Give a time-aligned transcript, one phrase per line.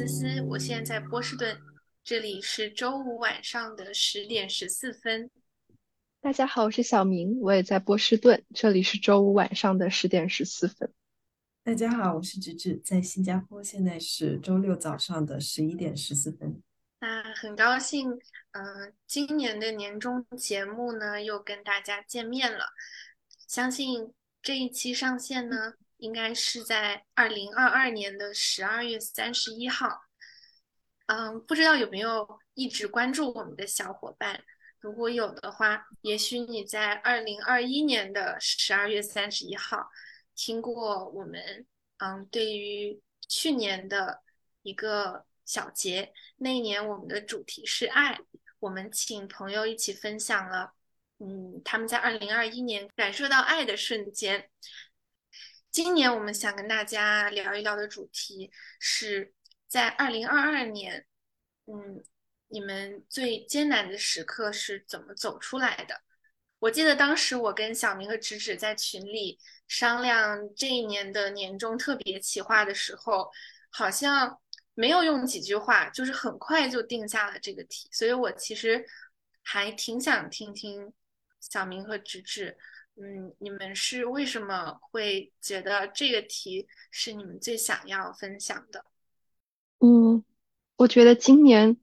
[0.00, 1.58] 思思，我现在在波士顿，
[2.02, 5.30] 这里是周五晚上的十点十四分。
[6.22, 10.90] 大家好，我是小明，我也在波士顿，这里是周五晚上的十点十四分。
[11.62, 16.62] 大家好，我是芝芝，在新加坡，现在是周六早上的十一点十四分。
[17.00, 18.10] 那很高兴，
[18.52, 22.64] 嗯，今年的年终节目呢又跟大家见面了。
[23.46, 25.74] 相信这一期上线呢。
[26.00, 30.02] 应该是在二零二二年的十二月三十一号，
[31.06, 34.42] 嗯，不知道有没有一直关注我们的小伙伴？
[34.80, 39.90] 如果有的话，也许你在二零二一年的十二月三十一号
[40.34, 41.66] 听过我们，
[41.98, 44.22] 嗯，对于去年的
[44.62, 48.18] 一个小节，那一年我们的主题是爱，
[48.58, 50.72] 我们请朋友一起分享了，
[51.18, 54.48] 嗯，他们在二零二一年感受到爱的瞬间。
[55.70, 59.32] 今年我们想跟大家聊一聊的主题是
[59.68, 61.06] 在二零二二年，
[61.66, 62.02] 嗯，
[62.48, 66.02] 你们最艰难的时刻是怎么走出来的？
[66.58, 73.30] 我记得当时我跟小明和直直在群里商量这一年的年终特别企划的时候，
[73.70, 74.40] 好像
[74.74, 78.84] 没有用几句话，就是很快就定下了这个题，所以我其实
[79.44, 80.92] 还挺想听听
[81.38, 82.58] 小明和直直。
[82.96, 88.84] 嗯，你们是为什么会觉得这个题是你们最想要分享的？
[89.78, 90.22] 嗯，
[90.76, 91.78] 我觉得今年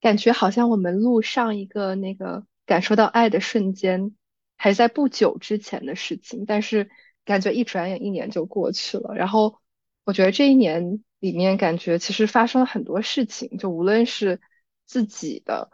[0.00, 4.16] 感觉好像我们录上一个那个感受到爱的瞬间
[4.56, 6.90] 还在不久之前的事情，但是
[7.24, 9.14] 感觉一转眼一年就过去了。
[9.14, 9.60] 然后
[10.04, 14.40] 我觉得这一年里面感觉其实发生了很多事情，就无论是
[14.86, 15.70] 自己的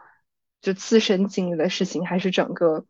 [0.61, 2.85] 就自身经历的事情，还是整个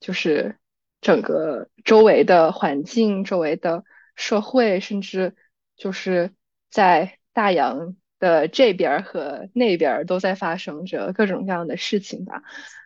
[0.00, 0.56] 就是。
[1.02, 3.84] 整个周围的环境、周围的
[4.16, 5.36] 社会，甚至
[5.76, 6.32] 就是
[6.68, 12.42] 在大洋的这边和那边都在发生着各种各样的事情吧。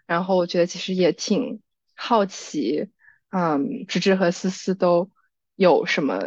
[0.07, 1.63] 然后我觉得其实也挺
[1.95, 2.91] 好奇，
[3.31, 5.11] 嗯，芝芝和思思都
[5.55, 6.21] 有什么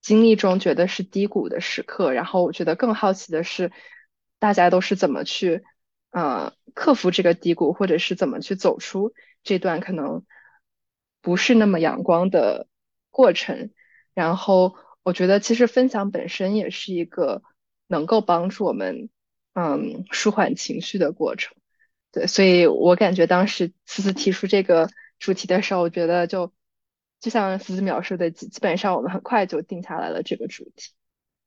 [0.00, 2.12] 经历中觉得是低谷的时刻。
[2.12, 3.72] 然后我觉得更好奇的是，
[4.38, 5.64] 大家都是怎么去，
[6.10, 10.24] 呃，克服这个低谷，或者是怎么去走出这段可能。
[11.20, 12.68] 不是那么阳光的
[13.10, 13.72] 过程，
[14.14, 17.42] 然后我觉得其实分享本身也是一个
[17.88, 19.10] 能够帮助我们
[19.52, 21.56] 嗯舒缓情绪的过程，
[22.12, 24.88] 对，所以我感觉当时思思提出这个
[25.18, 26.52] 主题的时候，我觉得就
[27.20, 30.92] 就像思思描述的，基基本上我们很快就定下来了这个主题。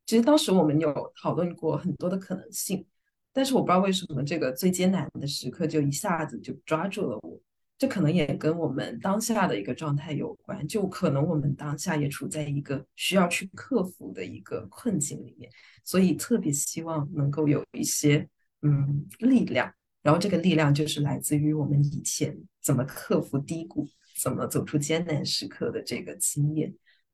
[0.06, 2.86] 其实当时我们有讨论过很多的可能性，
[3.32, 7.40] 但是我不知道为什么这个最艰难的时刻就一下子就抓住了我。
[7.82, 15.50] 这可能也跟我们当下的一个状态有关，就可能我们当下也处在一个需要去克服的一个困境里面，
[15.84, 18.30] 所以特别希望能够有一些
[18.62, 23.88] 嗯力量，然后这个力量就是来自于我们以前怎么克服低谷、
[24.22, 26.72] 怎么走出艰难时刻的这个经验。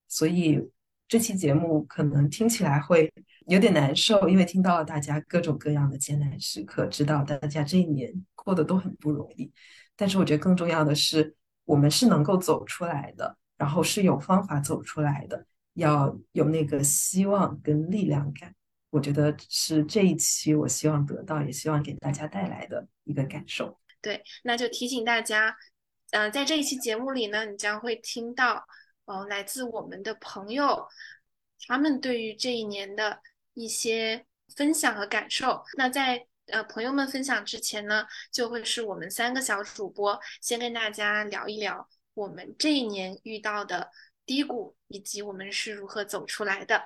[0.10, 0.60] 所以
[1.08, 3.10] 这期节目可能听起来会
[3.46, 9.50] 有点难受，因为听到了大家各种各样的艰难时刻，知道大家这一年过得都很不容易。
[9.97, 11.35] 但是我觉得更重要的是，
[11.66, 18.53] 我们是能够走出来的，然后是有方法走出来的，要有那个希望跟力量感。
[18.90, 23.78] 我觉得是这一期我希望得到，也希望给大家带来的一个感受。
[24.02, 25.57] 对，那就提醒大家，
[26.12, 28.66] 呃，在这一期节目里呢，你将会听到，
[29.06, 30.88] 呃，来自我们的朋友，
[31.68, 33.19] 他们对于这一年的
[33.56, 34.25] 一些
[34.56, 35.63] 分享和感受。
[35.75, 43.90] 那在呃，朋友们分享之前呢，就会是我们三个小主播先跟大家聊一聊我们这一年遇到的
[44.25, 46.84] 低谷，以及我们是如何走出来的。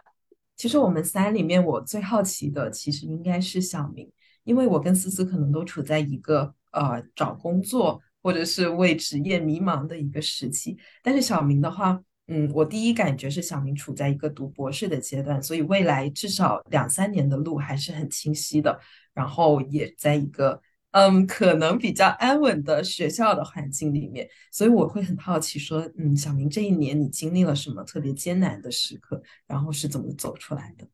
[0.55, 4.11] 其实我们三里面，我最好奇的其实应该是小明，
[4.43, 12.01] 因为我跟思思可能都处在一个呃找工作或者是为职业迷茫的一个时期，但是小明的话，
[12.31, 18.79] 嗯，我第一感觉是小明处在一个读博士的阶段，所以未来至少两三年的路还是很清晰的。
[19.13, 20.61] 然后也在一个
[20.91, 30.87] 嗯，可能比较安稳的学校的环境里面，所以我会很好奇，说嗯，小明这一年你经历了什么特别艰难的时刻，然后是怎么走出来的？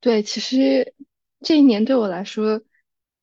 [0.00, 0.94] 对，其实
[1.40, 2.60] 这一年对我来说，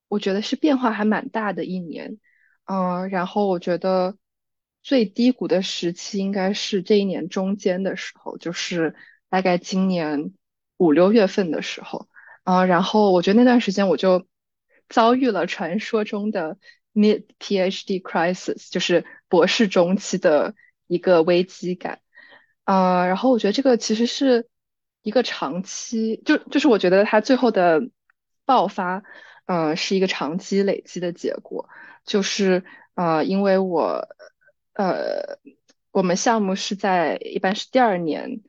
[0.07, 2.17] 我觉得是变化还蛮大的一年，
[2.65, 4.17] 嗯，然后我觉得
[4.83, 8.95] 最低谷的时期应该是这一年中间的时候，就是
[9.29, 10.33] 大概今年
[10.77, 12.07] 五六月份的时候，
[12.43, 14.27] 嗯，然后我觉得那段时间我就。
[14.93, 16.57] 遭遇了传说中的
[16.93, 20.53] mid PhD crisis，就是博士中期的
[20.85, 22.01] 一个危机感，
[22.65, 24.49] 啊，然后我觉得这个其实是
[25.01, 27.89] 一个长期，就就是我觉得它最后的
[28.43, 29.03] 爆发，
[29.45, 31.69] 嗯，是一个长期累积的结果。
[32.03, 34.09] 就是呃，因为我
[34.73, 35.39] 呃，
[35.91, 38.41] 我们项目是在一般是第二年，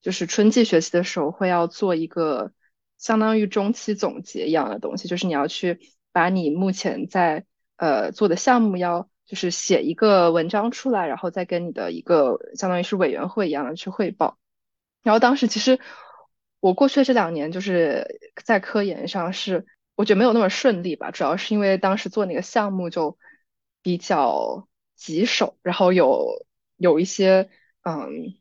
[0.00, 2.52] 就是春季学习的时候会要做一个
[2.98, 5.80] 相当于中期总结一样的东西，就是你要去
[6.12, 7.44] 把你目前在
[7.76, 14.38] 呃做的项目要就是写一个文章出来，然后再跟你的一个相当于是委员会一样的去汇报。
[15.02, 15.78] 然后当时其实
[16.60, 23.16] 我过去的这两年就是在科研上是我觉得没有那么顺利吧，主要是因为当时做那个项目就
[23.82, 24.67] 比较
[24.98, 26.44] 棘手，然后有
[26.76, 27.48] 有一些
[27.82, 28.34] 嗯，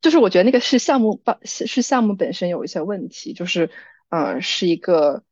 [0.00, 3.70] 就是我觉得那个是项目本是项目本身有一些问题，就是
[4.10, 5.24] 嗯是一个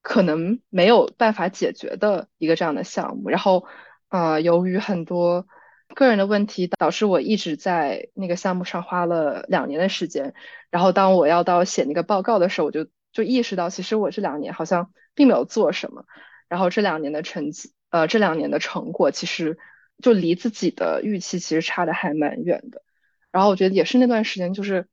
[0.00, 3.66] 可能没有办法解决的一个这样的项目，然后
[4.08, 5.46] 呃由于很多。
[5.94, 10.34] 个人的问题导致我一直在那个项目上花了两年的时间，
[10.70, 16.04] 然后当我要到写那个报告的时候，我就就意识到，其实我这两年好像并没有做什么，
[16.46, 19.56] 然后这两年的成绩，呃，这两年的成果其实
[20.02, 22.82] 就离自己的预期其实差的还蛮远的，
[23.30, 24.88] 然后我觉得也是那段时间就是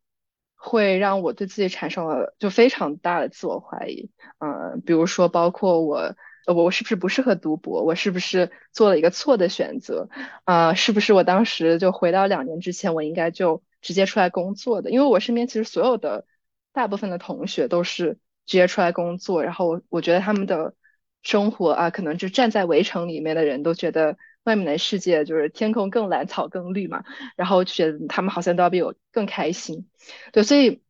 [0.55, 4.09] 会让我对自己产生了就非常大的自我怀疑，
[4.39, 6.15] 嗯，比如说包括我。
[6.47, 7.83] 我我是不是不适合读博？
[7.83, 10.09] 我是不是做了一个错的选择？
[10.43, 14.91] 啊，是不是我当时就回到两年之前，我应该就直接出来工作的？
[14.91, 16.27] 因为我身边其实所有的
[16.71, 20.75] 大部分的同学都是直接出来工作，然后我我觉得他们的
[21.23, 24.15] 生活啊，可能就站在围城里面的人都觉得
[24.45, 27.03] 外面的世界就是天空更蓝，草更绿嘛，
[27.35, 29.89] 然后觉得他们好像都要比我更开心。
[30.31, 30.81] 对，所以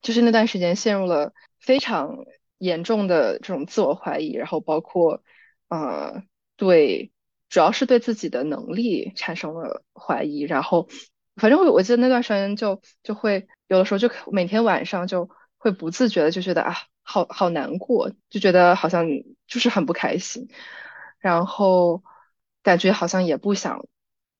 [0.00, 2.24] 就是那段时间陷入了非常。
[2.60, 5.22] 严重的这种自我怀疑，然后包括，
[5.70, 6.22] 呃，
[6.56, 7.10] 对，
[7.48, 10.86] 主要是对自己的能力产生了怀疑，然后，
[11.36, 19.06] 反正我我记得那段时间就就会有的时候就每天晚上就会不自觉的就觉得啊，好好难过，就觉得好像
[19.46, 20.50] 就是很不开心，
[21.18, 22.02] 然后
[22.62, 23.86] 感觉好像也不想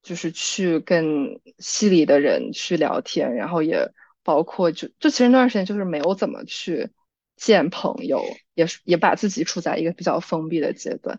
[0.03, 3.91] 就是去跟系里的人去聊天，然后也
[4.23, 6.91] 包括就就其实那段时间就是没有怎么去。
[7.37, 8.23] 见朋友
[8.53, 11.19] 也是也把自己处在一个比较封闭的阶段，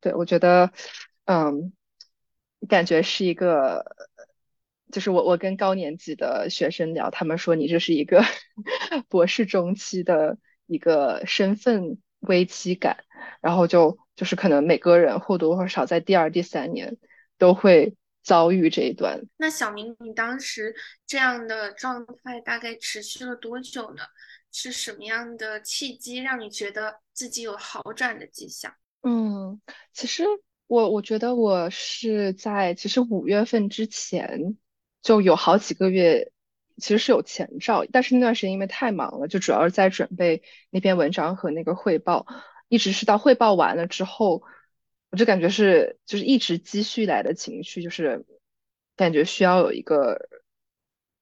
[0.00, 0.72] 对我觉得，
[1.26, 1.72] 嗯，
[2.68, 3.94] 感觉是一个，
[4.90, 8.24] 就是我我跟高年级的学生聊，他们说你这是一个
[9.08, 13.04] 博士中期的一个身份危机感，
[13.40, 16.98] 然后就就是可能每个人或多或少在第二、第三年
[17.38, 19.22] 都会遭遇这一段。
[19.38, 20.74] 那小明，你当时
[21.06, 24.02] 这样的状态大概持续了多久呢？
[24.52, 28.74] 是什么样的契机让你觉得自己有好转的迹象？
[29.02, 29.58] 嗯，
[29.94, 30.24] 其实
[30.66, 34.58] 我我觉得我是在其实五月份之前
[35.00, 36.30] 就有好几个月
[36.76, 42.26] 其实是有前兆，但是那段时间因为太忙了，就主要是在准备那篇文章和那个汇报，
[42.70, 44.42] 一直是到汇报完了之后，
[45.10, 48.24] 我就感觉是就是一直积蓄来的情绪，就是
[48.96, 50.30] 感觉需要有一个。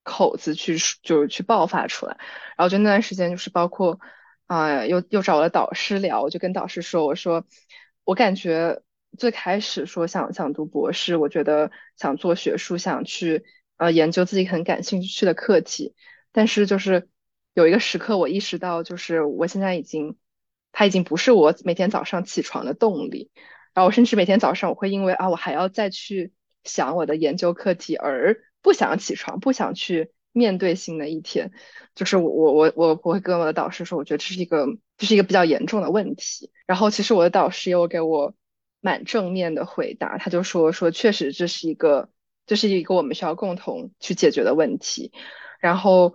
[0.04, 2.16] 口子去就是去爆发出来，
[2.56, 4.00] 然后就那段时间就是包括
[4.46, 7.44] 啊，又又找了导师聊，我就跟导师说，我说
[8.04, 8.80] 我感觉
[9.18, 13.44] 最开始说想想读博士，我觉得想做学术，想去
[13.76, 15.94] 呃研究自己很感兴趣的课题，
[16.32, 17.10] 但是就是
[17.52, 20.16] 有一个时刻我意识到，就是我现在已经
[20.72, 23.30] 他已经不是我每天早上起床的动力，
[23.74, 26.32] 然后我甚至每天早上我会因为啊我还要再去
[26.64, 28.42] 想我的研究课题而。
[28.60, 31.52] 不想起床，不想去面对新的一天，
[31.94, 36.50] 就是我我我我我会跟我的导师说，我觉得这是一个这是一个比较严重的问题。
[36.66, 38.34] 然后其实我的导师也有给我
[38.80, 42.10] 蛮正面的回答，他就说说确实这是一个
[42.46, 45.12] 这是一个我们需要共同去解决的问题。
[45.60, 46.14] 然后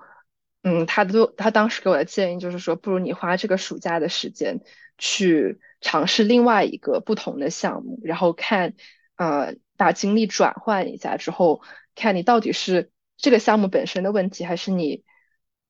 [0.63, 4.61] 嗯，他都他当时给我的建议就是说，不如你花这个暑假的时间
[4.97, 8.73] 去尝试另外一个不同的项目，然后看
[9.17, 11.61] 呃把精力转换一下之后。
[11.95, 15.03] 看你到底是这个项目本身的问题，还是你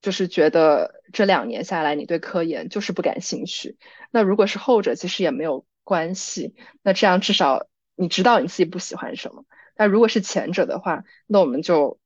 [0.02, 3.78] 就是觉得这两年下来你对科研就是不感兴趣。
[4.10, 6.56] 那如果是后者，其实也没有关系。
[6.82, 9.44] 那这样至少你知道你自己不喜欢什么。
[9.76, 12.00] 那如果是前者的话，那我们就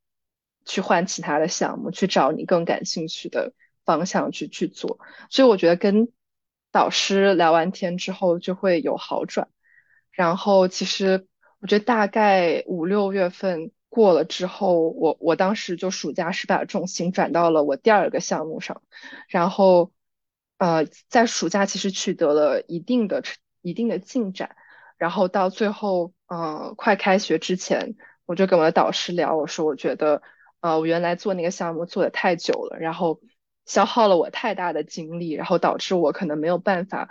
[0.68, 3.54] 去换其他的项目，去找你更感兴趣的
[3.86, 5.00] 方向去去做。
[5.32, 6.10] 所以我觉得跟
[6.72, 9.48] 导师聊完天之后就会有好转。
[10.12, 11.28] 然后其实
[11.60, 13.72] 我觉得大概五六月份。
[13.90, 18.84] 过了之后，我我当时就暑假是把重心转到了我第二个项目上，
[19.28, 19.92] 然后
[20.58, 23.24] 呃，在暑假其实取得了一定的
[23.62, 24.56] 一定的进展，
[24.98, 27.96] 然后到最后呃快开学之前，
[28.26, 30.22] 我就跟我的导师聊，我说我觉得
[30.72, 33.22] 呃我原来做那个项目做的太久了，然后
[33.66, 37.10] 消耗了我太大的精力，然后导致我可能没有办法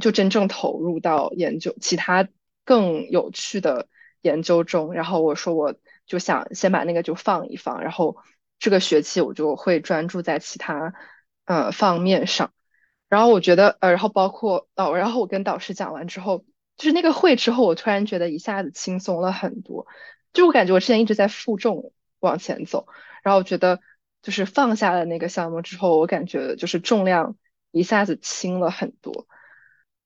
[0.00, 2.28] 就真正投入到研究其他
[2.64, 3.88] 更有趣的
[4.20, 4.92] 研究中。
[4.92, 5.74] 然后我说我
[6.06, 8.16] 就想先把那个就放一放，然后
[8.58, 10.94] 这个学期我就会专注在其他
[11.44, 12.52] 呃方面上。
[13.08, 16.44] 然后我觉得呃，然后包括哦，然后我跟导师讲完之后，
[16.76, 19.86] 就是那个会之后，我突然觉得一下子轻松了很多。
[20.32, 22.86] 就我感觉我之前一直在负重往前走，
[23.22, 23.80] 然后我觉得
[24.22, 27.36] 就是放下了那个项目之后，我感觉就是重量
[27.72, 29.26] 一下子轻了很多，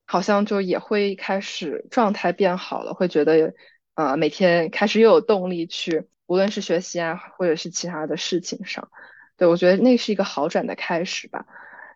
[0.05, 3.53] 好像就也会开始状态变好了，会觉得
[3.95, 8.89] 呃每天开始又有动力去，无论是学习啊，或者是其他的事情上，
[9.37, 11.45] 对我觉得那是一个好转的开始吧。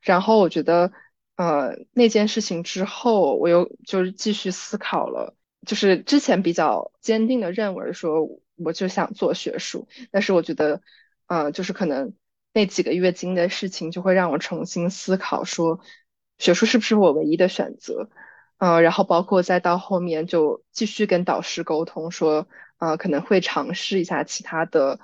[0.01, 0.91] 然后我觉得
[1.35, 5.35] 呃那件事情之后，我又就是继续思考了。
[5.63, 8.27] 就是之前比较坚定的认为说，
[8.63, 10.81] 我就想做学术，但是我觉得，
[11.27, 12.13] 呃，就是可能
[12.53, 15.79] 那几个月经的事情，就会让我重新思考说，
[16.37, 18.09] 学术是不是我唯一的选择，
[18.57, 24.99] 呃，然后包括再到后面就继续跟导师沟通说，呃，可能会尝试一下其他的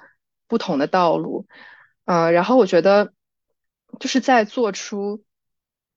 [0.47, 1.47] 不同的道路，
[2.05, 3.13] 呃，然后我觉得
[3.99, 5.23] 就是在做出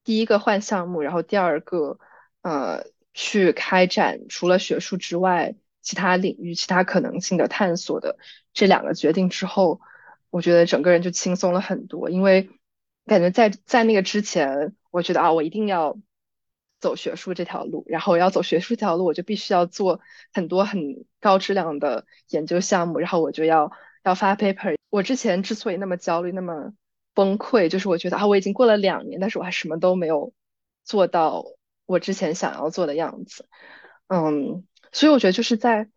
[0.05, 1.99] 第一个换项目，然后第二个，
[2.43, 2.85] 呃。
[3.13, 8.19] 去开展除了学术之外其他领域、其他可能性的探索的
[8.53, 9.81] 这两个决定之后，
[10.31, 12.11] 我觉得整个人就轻松了很多。
[12.11, 12.51] 因为
[13.07, 15.99] 感觉在在那个之前，我觉得啊，我一定要
[16.81, 20.01] 走学术这条路，然后要走学术这条路，我就必须要做
[20.33, 23.73] 很多很高质量的研究项目，然后我就要
[24.05, 24.77] 要发 paper。
[24.91, 26.73] 我之前之所以那么焦虑、那么
[27.15, 30.33] 崩溃，就是我觉得啊，我已经过了两年，但是我还什么都没有
[30.85, 31.45] 做到。
[31.87, 33.49] 我之前想要做的样子，
[34.07, 35.89] 嗯，所以我觉得就是在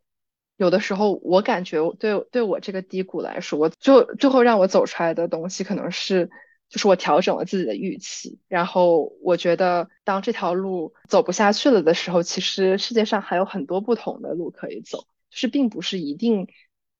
[0.57, 6.29] 有的时候，我感觉对对我这个低谷来说，我就最后让我走出来的东西，可能是
[6.69, 16.47] 就是我调整了自己的预期，然后我觉得当这条路走不下去了的时候，其实世界上还有很多不同的路可以走，就是并不是一定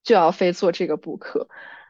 [0.04, 1.48] 就要非做这个不可。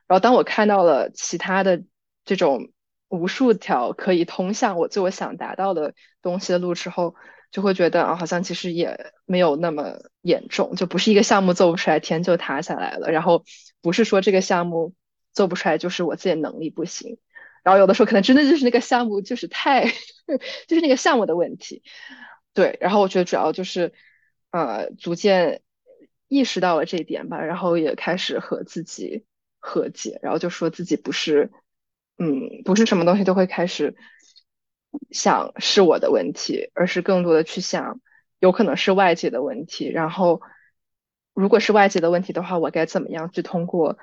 [0.07, 1.83] 然后当我看到了其他的
[2.25, 2.69] 这种。
[3.09, 5.93] 无数条可以通向我最我想达到的
[6.23, 7.13] 东西的路之后，
[7.53, 13.11] 就会觉得啊，好像其实也没有那么严重，就不是一个项目做不出来，天就塌下来了。
[13.11, 13.45] 然后
[13.81, 14.93] 不是说这个项目
[15.31, 17.17] 做不出来，就是我自己能力不行。
[17.63, 19.85] 然后有的时候可能真的就是那个项目就是太，
[20.67, 21.83] 就是那个项目的问题。
[22.53, 23.93] 对，然后我觉得主要就是
[24.51, 25.61] 呃，逐渐
[26.27, 29.25] 意识到了这一点吧，然后也开始和自己
[29.59, 31.51] 和解，然后就说自己不是。
[32.19, 33.95] 嗯，不是什么东西都会开始
[35.11, 37.99] 想是我的问题，而是更多的去想
[38.39, 39.89] 有可能是外界的问题。
[39.89, 40.41] 然后，
[41.33, 43.97] 如果是外界的问题的话，我该怎么样去通过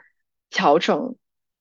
[0.51, 1.17] 调整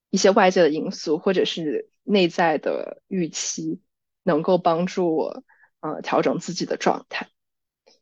[0.09, 3.81] 一些外界的因素，或者是内在的预期，
[4.23, 5.43] 能够帮助我
[5.81, 7.27] 呃调整自己的状态。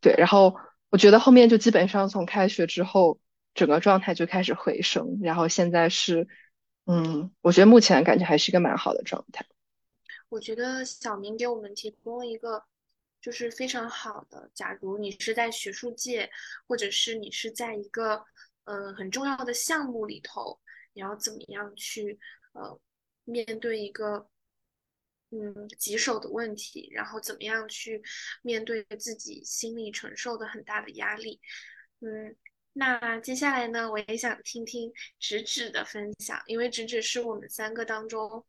[0.01, 0.55] 对，然后
[0.89, 3.19] 我觉得后面就基本上从开学之后，
[3.53, 6.27] 整个状态就开始回升，然后现在是。
[6.89, 9.46] 嗯，我觉得目前感觉还是一个蛮好的状态。
[10.29, 12.63] 我觉得小明给我们提供了一个
[13.22, 16.29] 就是非常好的，假如你是在学术界，
[16.67, 18.24] 或者是你是在一个
[18.65, 20.60] 嗯很重要的项目里头，
[20.93, 22.19] 你要怎么样去
[22.53, 22.79] 呃
[23.24, 24.29] 面对一个
[25.31, 28.01] 嗯棘手的问题，然后怎么样去
[28.41, 31.39] 面对自己心里承受的很大的压力，
[32.01, 32.36] 嗯。
[32.79, 38.46] 那接下来呢，我也想听听直指的分享，因为直指是我们三个当中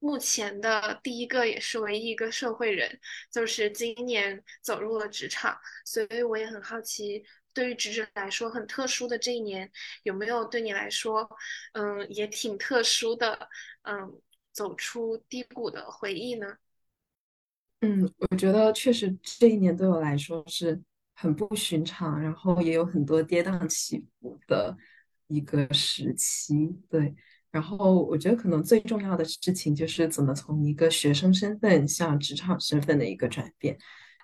[0.00, 2.98] 目前的第一个，也是唯一一个社会人，
[3.30, 7.22] 就是今年走入了职场，所以我也很好奇，
[7.54, 9.70] 对于职场来说很特殊的这一年，
[10.02, 11.30] 有没有对你来说，
[11.74, 13.48] 嗯，也挺特殊的，
[13.82, 14.20] 嗯，
[14.52, 16.56] 走出低谷的回忆呢？
[17.82, 20.82] 嗯，我觉得确实这一年对我来说是。
[21.12, 24.74] 很不寻常，然后也有很多跌宕起伏的
[25.26, 27.14] 一个时期，对。
[27.50, 33.76] 然后我觉得可能最重要的事情就是怎么从一个学生身份向职场身份的一个转变。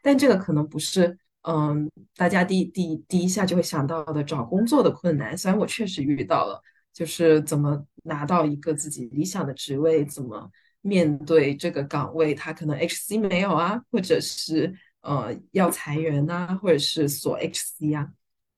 [0.02, 5.36] 但这个可能不是，嗯，大家第第第一下就会想到的找工作的困难。
[5.36, 6.60] 虽然我确实遇到了，
[6.92, 14.74] 就是怎么拿到一个自己理想的职位，怎么面对这个岗位，他可能 HC 没有啊，或者是。
[15.02, 18.08] 呃，要裁员呐，或者是锁 HC 啊，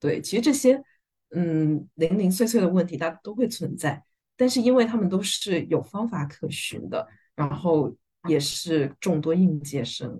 [0.00, 0.82] 对，其实这些
[1.36, 4.02] 嗯零零碎碎的问题，大家都会存在。
[4.38, 7.94] 但是因为他们都是有方法可循的，然后
[8.26, 10.18] 也是众多应届生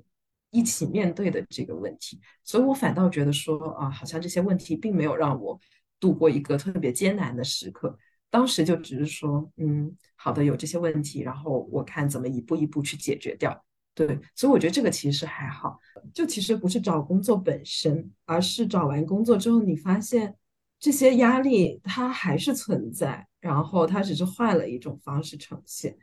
[0.51, 5.59] 一起面对的这个问题，所以我反倒觉得说啊，好像这些问题并没有让我
[6.01, 7.97] 度过一个特别艰难的时刻，
[8.29, 13.65] 当时就只是说，嗯，好的，有这些问题，然后我看怎么一步一步去解决掉。
[13.95, 15.79] 对，所以我觉得这个其实还好，
[16.15, 20.37] 就其实不是找工作本身，而是找完工作之后，你发现
[20.81, 25.97] 这些压力它还是存在，然后它只是换了一种方式呈现。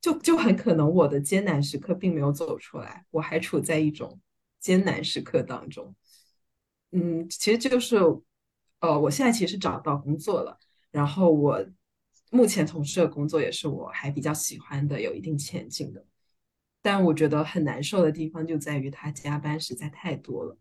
[0.00, 4.20] 就就很可能我的艰难时刻并没有走出来，我还处在一种
[4.58, 5.94] 艰难时刻当中。
[6.90, 7.98] 嗯，其实就是，
[8.80, 10.58] 呃，我现在其实找到工作了，
[10.90, 11.64] 然后我
[12.32, 16.04] 目前从事的工作也是我还比较喜欢的，有一定前景的。
[16.82, 20.58] 但我觉得很难受的地方就在于他加班实在太多了，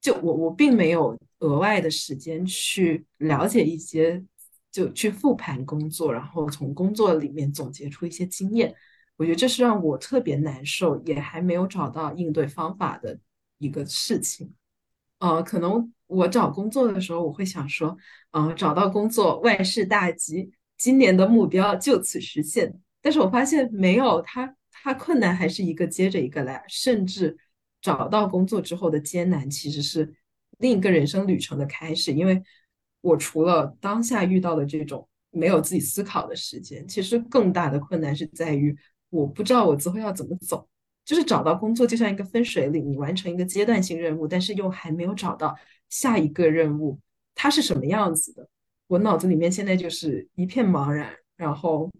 [0.00, 4.24] 就我我并没有额外的时间去了解一些。
[4.72, 8.74] 就去复盘工作，然后从工作里面总结出一些经验。
[9.18, 13.16] 我觉得这是让我特别难受，也还没有找到应对方法的
[13.58, 14.54] 一个事情。
[15.18, 17.96] 呃，可能我找工作的时候，我会想说，
[18.30, 22.74] 呃，找到工作万事大吉，今年的目标就此实现。
[23.02, 27.36] 但是我发现没有，它它困难还是一个接着一个来，甚至
[27.82, 30.14] 找到工作之后的艰难，其实是
[30.58, 32.42] 另一个人生旅程的开始，因为。
[33.02, 38.74] 我除了当下遇到的这种没有自己思考的时间，其实更大的困难是在于
[39.10, 40.66] 我不知道我之后要怎么走。
[41.04, 45.52] 就是找到工作就像一个分水岭，你完成一个阶段性任务，但是又还没有找到
[45.88, 46.96] 下一个任务，
[47.34, 48.48] 它是什么样子的？
[48.86, 51.90] 我脑子里面现在就是一片茫然，然后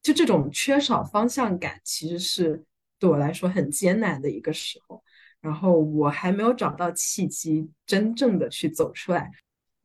[0.00, 2.62] 就这种缺少方向感，其实是
[3.00, 5.02] 对我来说很艰难的一个时候。
[5.40, 9.28] 然后我还没有找到契机，真正的去走出来。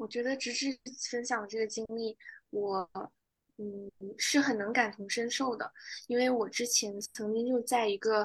[0.01, 0.75] 我觉得直至
[1.11, 2.17] 分享这个经历，
[2.49, 2.89] 我
[3.57, 5.71] 嗯是很能感同身受的，
[6.07, 8.23] 因为我之前曾经就在一个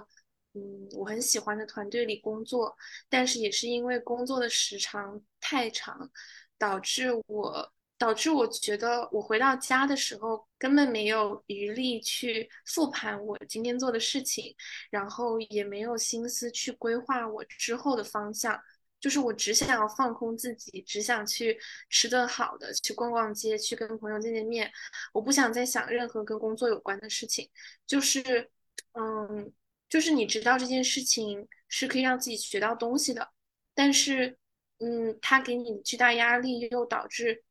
[0.55, 2.75] 嗯我很喜欢的团队里工作，
[3.11, 6.11] 但是也是因为工作的时长太长，
[6.57, 14.57] 导致我导致我觉得我回到家的时候根本没有余力去复盘我今天做的事情，
[14.89, 18.59] 然后也没有心思去规划我之后的方向。
[18.99, 21.57] 就是我只想要放空自己，只想去
[21.91, 24.73] 吃顿好的，去逛逛街，去跟朋友见见面。
[25.13, 27.49] 我不想再想任何跟工作有关的事情。
[27.87, 28.51] 就是，
[28.95, 29.53] 嗯，
[29.89, 33.29] 就是你知道这件事情是可以让自己学到东西的，
[33.75, 34.37] 但是，
[34.79, 37.45] 嗯，它给你巨大压力，又导致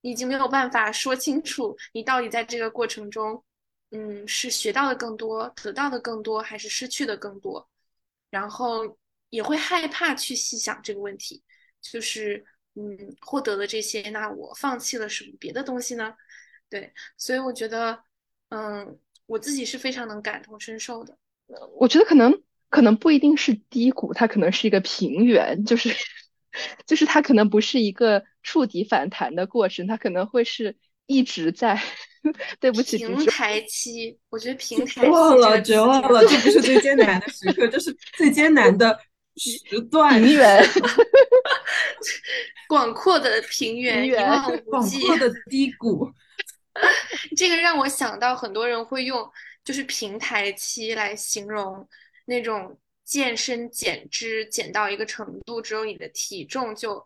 [0.00, 3.44] 已经没有办法说清楚你到底在这个过程中，
[3.90, 7.68] 嗯，是学到的更多，得到的更多，还是失去的更多，
[8.30, 8.98] 然后。
[9.30, 11.42] 也会害怕去细想这个问题，
[11.80, 16.14] 就是嗯，获得了这些，那我放弃了什么别的东西呢？
[16.68, 17.98] 对，所以我觉得，
[18.50, 21.16] 嗯，我自己是非常能感同身受的。
[21.76, 25.94] 我觉得可能可能不一定是低谷，它可能是一个平原，就是
[26.86, 31.80] 就是它可能不是一个触底反弹的过程，它可能会是一直在。
[32.58, 38.98] 对不起，平台期，我觉得平台绝望了，绝望了，这不是最艰难的时刻，这是最艰难的。
[39.36, 40.64] 时段平原，
[42.68, 46.10] 广阔的平原，一望无际； 广阔的低谷，
[47.36, 49.30] 这个让我想到很多人会用
[49.64, 51.88] 就是平台期来形容
[52.24, 57.04] 那种健身减脂减到一个程度之后，你的体重就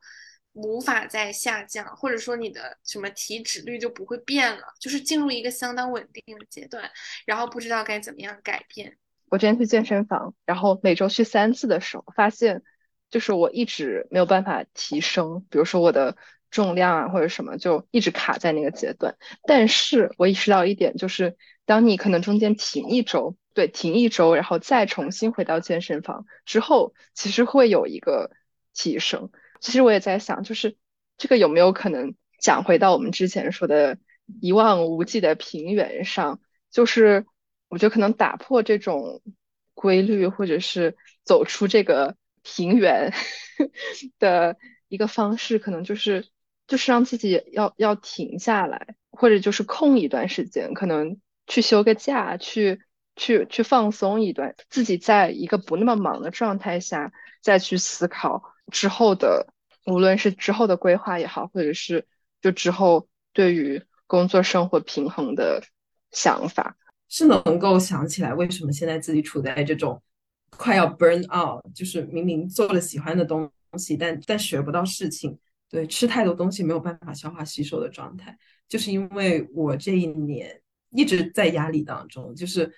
[0.52, 6.90] 无法再下降，或者说你的什么体脂率就不会变了，就是进入一个相当稳定的阶段，
[7.26, 8.96] 然后不知道该怎么样改变。
[9.30, 12.62] 我之前去健身房，然后每周去三次的时候，发现
[13.10, 16.16] 就是我一直没有办法提升，比如说我的
[16.50, 19.16] 重量啊或者什么，就一直卡在那个阶段。
[19.44, 28.32] 但是我意识到一点，就是当你可能中间停一周，对，停一周，然后再重新回到健身房之后，其实会有一个
[28.74, 29.30] 提升。
[29.60, 30.76] 其实我也在想，就是
[31.16, 33.96] 这个有没有可能讲回到我们之前说的
[34.40, 36.40] 一望无际的平原上，
[36.72, 37.26] 就是。
[37.70, 39.22] 我觉得可能打破这种
[39.74, 43.14] 规律，或者是走出这个平原
[44.18, 46.26] 的一个方式，可能就是
[46.66, 52.82] 就是让自己要要停下来，或者就是空一段时间，可能去休个假，去
[53.14, 59.54] 去去放松一段，自己在一个不那么忙的状态下，再去思考之后的，
[59.86, 62.08] 无论是之后的规划也好，或者是
[62.42, 65.62] 就之后对于工作生活平衡的
[66.10, 66.76] 想法。
[67.10, 70.02] 是能够想起来为什么现在自己处在这种
[70.56, 82.72] 快要 burn out，就是明明做了喜欢的东西，但但学不到事情，对，吃太多东西没有办法消化吸收的状态，就是因为我这一年一直在压力当中，就是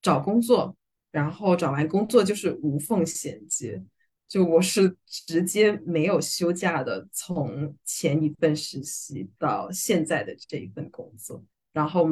[0.00, 0.76] 找工作，
[1.10, 3.82] 然后找完工作就是无缝衔接，
[4.28, 12.08] 就我是直接没有休假的，从前一份实习到现在的这一份工作，然后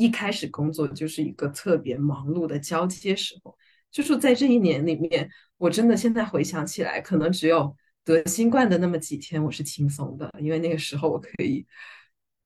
[0.00, 3.56] 一开始工作就是一个特别忙碌的交接时候，
[3.90, 11.66] 就是在这一年里面，我真的现在回想起来，可能只有得新冠的那么几天我是轻松的，因为那个时候我可以，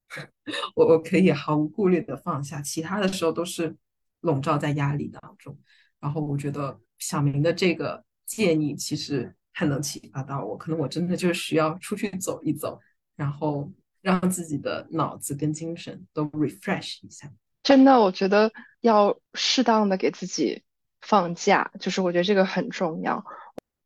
[0.75, 3.77] 我我可以毫无顾虑的放下，其他的时候都是
[4.21, 5.57] 笼罩在压力当中。
[6.01, 8.05] 然后我觉得小明的这个。
[8.27, 12.81] 建议其实很能启发到我，可能我真的就需要出去走一走，
[13.17, 17.31] 然后让自己的脑子跟精神都 refresh 一下。
[17.64, 20.62] 真的，我觉得要适当的给自己
[21.00, 23.24] 放假，就是我觉得这个很重要。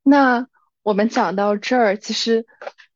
[0.03, 0.47] 那
[0.83, 2.45] 我们讲到这儿，其实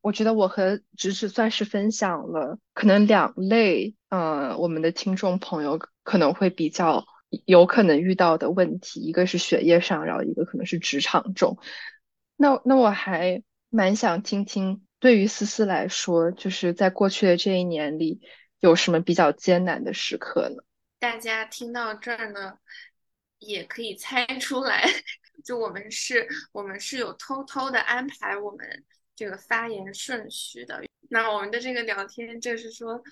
[0.02, 7.06] 我觉得我和直直算是分享了可能两类，呃，我们的听众朋友可能会比较。
[7.46, 11.56] 有可能遇到的问题，一个是学业上，然后一个可能是职场中。
[12.36, 18.20] 那那我还蛮想听听，对于思思来说，就是在过去的这一年里，
[18.60, 20.62] 有什么比较艰难的时刻呢？
[21.02, 22.56] 大家听到这儿呢，
[23.40, 24.88] 也可以猜出来，
[25.44, 28.84] 就我们是，我们是有偷偷的安排我们
[29.16, 30.80] 这个发言顺序的。
[31.10, 33.02] 那我们的这个聊天就是说。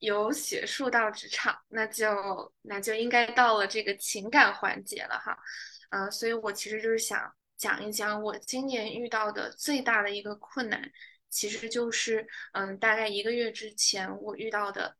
[0.00, 5.34] 由学术到职场，那就那就应该到了这个情感环节了哈，
[5.88, 10.92] 嗯，所以我其实就是想讲一讲我今年遇到的最大的一个困难，
[11.30, 14.94] 其实就是嗯，大概一个月之前我遇到的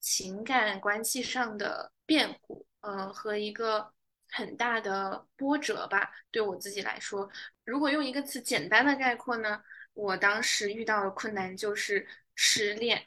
[0.00, 3.92] 情感关系上的变故，呃，和一个
[4.30, 6.10] 很大的波折吧。
[6.30, 7.28] 对我自己来说，
[7.64, 9.62] 如果用一个词简单的概括呢，
[9.94, 13.06] 我当时遇到的困难就是失恋。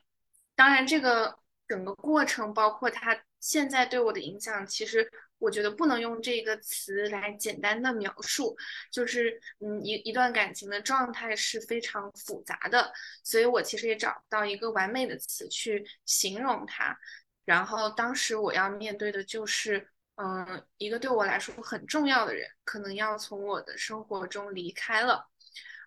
[0.55, 5.09] 当然，这个整个过程，包括他现在对我的影响，其实
[5.41, 8.55] 我觉得不能用这个词来简单的描述。
[8.91, 16.95] 就是，嗯，一一段感情的状态是非常复杂的，所以我其实也找不到一个完美的词去形容它。
[17.43, 25.27] 然后当时我要面对的就是，嗯，一个对我来说很重要的人，可能要从我的生活中离开了。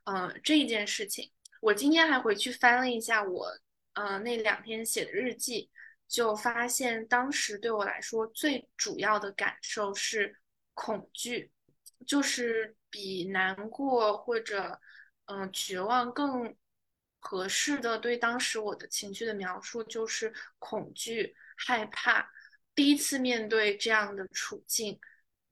[0.05, 3.59] 嗯，这一件事情，我今天还回去翻了一下我。
[3.95, 5.71] 呃，那两天写的日记，
[6.15, 10.39] 就发现当时对我来说最主要的感受是
[10.73, 11.51] 恐惧，
[12.07, 14.81] 就是比难过或者
[15.25, 16.55] 嗯绝望更
[17.19, 22.31] 合适的对当时我的情绪的描述就是恐惧、害怕，
[22.77, 24.97] 第一次面对这样的处境，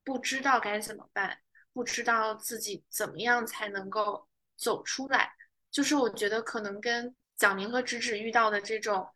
[0.04, 1.36] 不知道该怎么办，
[1.72, 5.32] 不知道自己怎么样才能够走出来，
[5.72, 7.12] 就是我觉得可能跟。
[7.38, 9.08] 小明和直直遇到的这种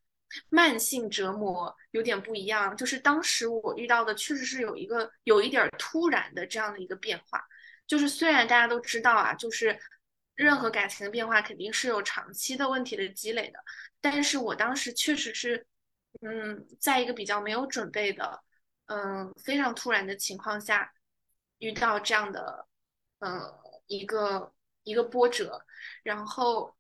[0.49, 7.43] 慢性折磨有点不一样，就是当时我遇到的确实是有一个有一点突然的这样的一个变化，
[7.87, 9.79] 就是虽然大家都知道啊，就是
[10.35, 13.59] 任何感情的变化肯定是有长期的问题的积累的，
[14.01, 15.67] 但是我当时确实是，
[16.23, 18.43] 嗯，在一个比较没有准备的，
[18.87, 20.93] 嗯，非常突然的情况下
[21.59, 22.67] 遇到这样的，
[23.21, 23.41] 嗯，
[23.87, 25.65] 一个一个波折，
[26.03, 26.76] 然后。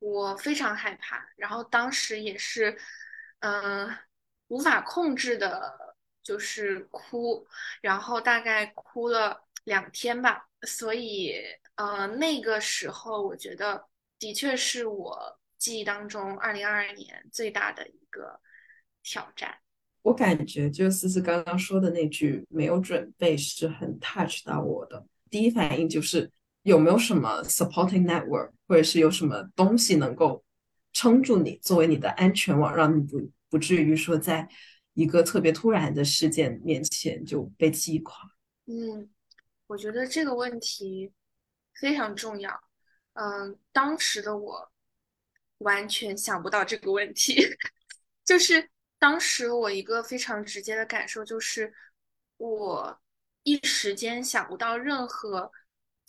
[0.00, 2.76] 我非常害怕，然后当时也是，
[3.40, 3.88] 嗯，
[4.48, 7.46] 无法控制的，就是哭，
[7.82, 10.48] 然后大概哭了两天吧。
[10.62, 11.34] 所以，
[11.74, 13.86] 呃，那个时候我觉得
[14.18, 18.40] 的确是我记忆当中二零二二年最大的一个
[19.02, 19.54] 挑战。
[20.00, 26.30] 我感觉就思思刚刚说的那句“没有准备”是很 touch 到我的，第一反应就是。
[26.62, 30.44] 有没有什么 supporting network，或者是有什么东西能够
[30.92, 34.46] 撑住你，作为你的安全网，让你不不至于说在
[34.92, 38.14] 一个特别突然的事件面前就被击垮？
[38.66, 39.08] 嗯，
[39.68, 41.10] 我觉得这个问题
[41.80, 42.60] 非常重要。
[43.14, 44.70] 嗯，当时的我
[45.58, 47.42] 完全想不到这个问题，
[48.24, 48.68] 就是
[48.98, 51.72] 当时我一个非常直接的感受就是，
[52.36, 53.00] 我
[53.44, 55.50] 一时间想不到任何。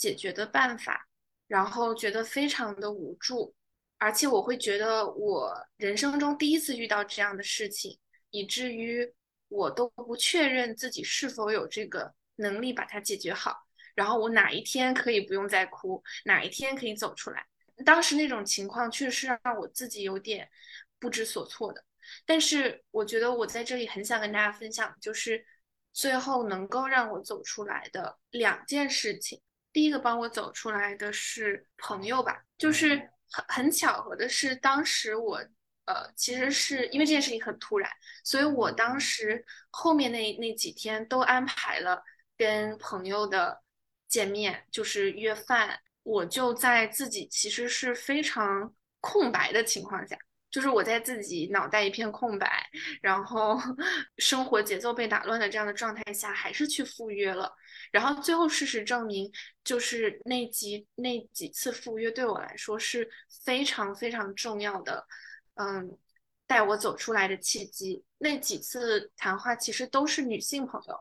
[0.02, 1.08] 解决的办法，
[1.48, 3.54] 然后觉得非常的无助，
[4.00, 8.00] 而且我会觉得我人生中第一次遇到这样的事情，
[8.32, 9.14] 以至于
[9.48, 13.56] 我都不确认自己是否有这个能力把它解决好。
[13.94, 17.46] 然后我哪一天可以不用再哭，哪一天可以走出来？
[17.86, 20.50] 当时那种情况确实是让我自己有点
[20.98, 21.86] 不知所措的。
[22.26, 25.46] 但是我觉得我在这里很想跟大家分享，就是
[25.94, 29.40] 最后能够让我走出来的两件事情。
[29.74, 32.98] 第一个帮我走出来的是朋友吧，就是
[33.30, 35.38] 很很巧合的是，当时我
[35.86, 37.90] 呃，其实是因为这件事情很突然，
[38.24, 42.04] 所以我当时后面那那几天都安排了
[42.38, 43.62] 跟朋友的
[44.08, 45.80] 见面，就是约饭。
[46.04, 50.18] 我就在自己其实是非常空白的情况下，
[50.52, 52.70] 就是我在自己脑袋一片空白，
[53.02, 53.58] 然后
[54.18, 57.52] 生活节奏被打乱的这样的状态下，还是去赴约了。
[57.92, 59.32] 然后最后事实证明，
[59.64, 63.10] 就是那几那几次赴约对我来说是
[63.46, 65.08] 非常非常重要的，
[65.56, 65.98] 嗯，
[66.46, 68.04] 带我走出来的契机。
[68.18, 70.96] 那几次谈话其实都是女性朋友。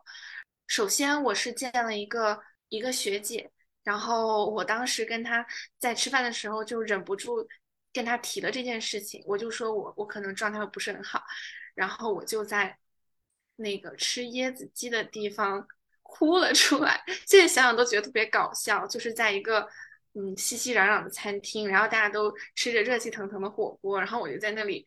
[0.66, 3.50] 首先，我是见了一个一个学姐。
[3.82, 5.44] 然后我当时跟他
[5.78, 7.48] 在吃饭的时候，就忍不住
[7.92, 9.22] 跟他提了这件事情。
[9.26, 11.22] 我就说我我可能状态不是很好，
[11.74, 12.76] 然后我就在
[13.56, 15.66] 那个吃椰子鸡的地方
[16.02, 17.02] 哭了出来。
[17.26, 19.68] 现在想想都觉得特别搞笑，就是在一个
[20.14, 24.84] 嗯熙熙攘攘的餐厅，然后大家都吃着热气腾腾的火锅，然后我就在那里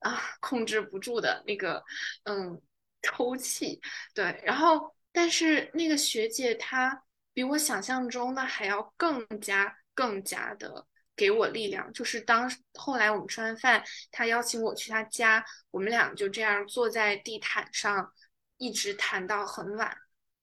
[0.00, 1.82] 啊控制不住的那个
[2.24, 2.60] 嗯
[3.02, 3.80] 抽泣。
[4.14, 7.02] 对，然后但是那个学姐她。
[7.34, 11.92] 比我想象中的还要更加更加的给我力量。
[11.92, 18.12] 就是当后来我们吃完饭，他邀请我去他家，我们俩就这样坐在地毯上，
[18.56, 19.96] 一直谈到很晚。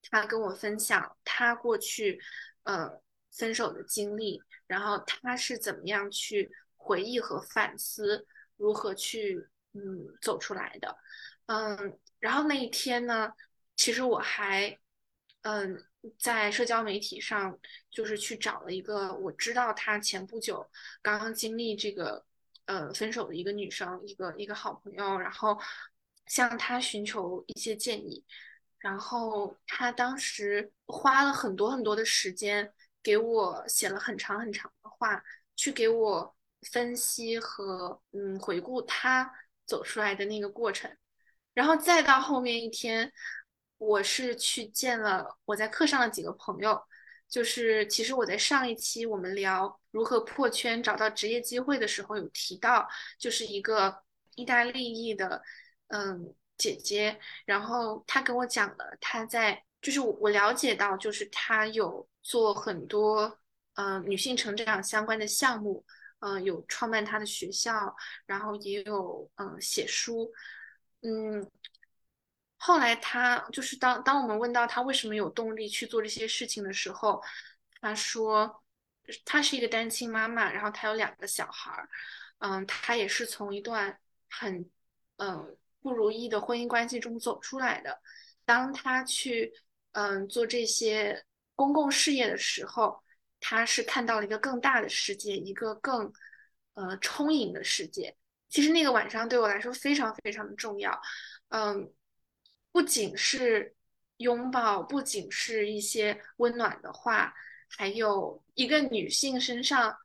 [0.09, 2.21] 他跟我分享他过去
[2.63, 3.01] 呃
[3.31, 8.25] 分手的经历，然后他是怎么样去回忆和反思，
[8.57, 10.97] 如何去嗯走出来的。
[11.47, 13.31] 嗯，然后那一天呢，
[13.75, 14.77] 其实我还
[15.41, 15.83] 嗯。
[16.17, 17.59] 在社交媒体上，
[17.91, 20.65] 就是去找了一个我知道他前不久
[21.01, 22.25] 刚刚经历这个
[22.65, 25.59] 呃分手的一个女生，一个一个好朋友，然后
[26.27, 28.23] 向她寻求一些建议。
[28.77, 32.71] 然后她当时花了很多很多的时间
[33.03, 35.21] 给我写了很长很长的话，
[35.57, 36.33] 去给我
[36.71, 39.29] 分析和嗯回顾她
[39.65, 40.89] 走出来的那个过程。
[41.53, 43.11] 然后再到后面一天。
[43.79, 46.79] 我是去见了我在课上的几个朋友，
[47.29, 52.87] 就是其实我在上一期我们聊如何破圈找到职业机会的时候有提到，
[53.17, 54.03] 就是一个
[54.35, 55.41] 意大利裔的
[55.87, 63.39] 嗯姐姐，然后她跟我讲了她在就是我了解到就是她有做很多
[63.75, 65.85] 嗯女性成长相关的项目，
[66.19, 70.29] 嗯有创办她的学校，然后也有嗯写书，
[71.01, 71.49] 嗯。
[72.61, 77.23] 后来他就是当当我们问到他为什么有动力去做这些事情的时候，
[77.79, 78.61] 他说
[79.23, 81.89] 他是一个单亲妈妈，然后他有两个小孩儿，
[82.39, 83.97] 嗯，他也是从一段
[84.29, 84.69] 很
[85.15, 88.01] 嗯不如意的婚姻关系中走出来的。
[88.43, 89.53] 当他去
[89.93, 91.23] 嗯做这些
[91.55, 93.01] 公共事业的时候，
[93.39, 96.11] 他是看到了一个更大的世界，一个更
[96.73, 98.13] 呃充盈的世界。
[98.49, 101.01] 其实那个晚上对我来说非常非常的重要，
[101.47, 101.89] 嗯。
[102.71, 103.75] 不仅是
[104.17, 107.33] 拥抱，不仅是一些温暖的话，
[107.67, 109.97] 还有一个女性身上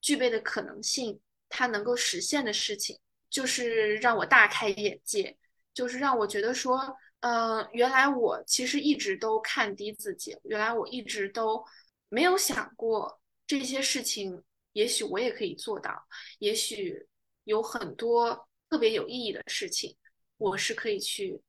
[0.00, 5.36] 具备的可能性，她能够实现的事情，就是让我大开眼界，
[5.72, 11.64] 就是让我觉得说，呃，原来我其实一直都看低自己，原来我一直都
[12.08, 16.06] 没有想过这些事情，也许我也可以做到，
[16.38, 17.06] 也许
[17.44, 19.96] 有很多特别有意义的事情，
[20.36, 21.40] 我是可以去。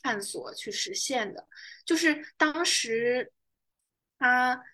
[0.00, 1.46] 探索去实现的，
[1.84, 3.30] 就是当时
[4.18, 4.64] 他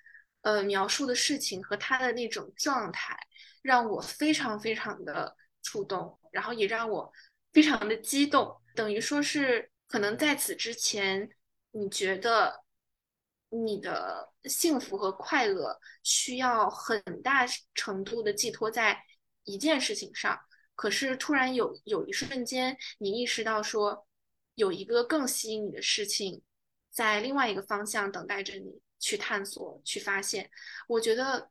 [0.42, 3.18] 呃描述的事情和他的那种状态，
[3.62, 7.12] 让我非常非常的触动，然后也让我
[7.52, 8.56] 非常的激动。
[8.74, 11.28] 等于说是可能在此之前，
[11.72, 12.64] 你觉得
[13.50, 19.02] 你的幸福和快乐需要很大程度的寄托在
[19.44, 20.38] 一件事情上，
[20.76, 24.06] 可是突然有有一瞬间，你意识到说。
[24.58, 26.42] 有一个更吸引你的事情，
[26.90, 30.50] 在另外一个方向等待着你去探索、去发现。
[30.88, 31.48] 我觉得，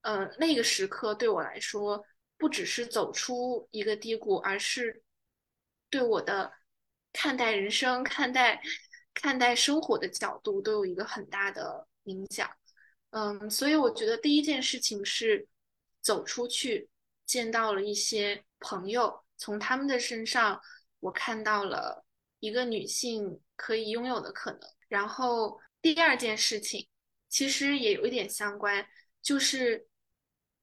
[0.00, 2.04] 呃，那个时刻对我来说，
[2.36, 5.04] 不只是走出一个低谷，而是
[5.88, 6.52] 对我的
[7.12, 8.60] 看待人生、看待
[9.14, 12.50] 看待生活的角度都有一个很大的影响。
[13.10, 15.46] 嗯，所以我觉得第一件事情是
[16.02, 16.88] 走出去，
[17.24, 20.60] 见到了一些朋友，从他们的身上，
[20.98, 22.04] 我看到了。
[22.40, 24.60] 一个女性可以拥有的可能。
[24.88, 26.86] 然后第二件事情，
[27.28, 28.86] 其实也有一点相关，
[29.22, 29.86] 就是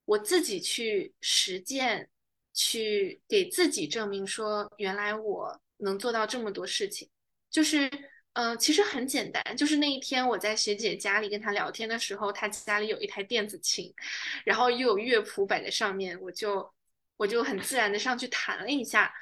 [0.05, 2.09] 我自己去实践，
[2.53, 7.09] 去给自己证明说，原来我能做到这么多事情。
[7.51, 7.89] 就是，
[8.33, 13.93] 嗯，其实很简单，就是那一天我在学姐家里跟她聊天的时候，她家里有一台电子琴，
[14.43, 16.73] 然后又有乐谱摆在上面，我就
[17.15, 19.13] 我就很自然的上去弹了一下。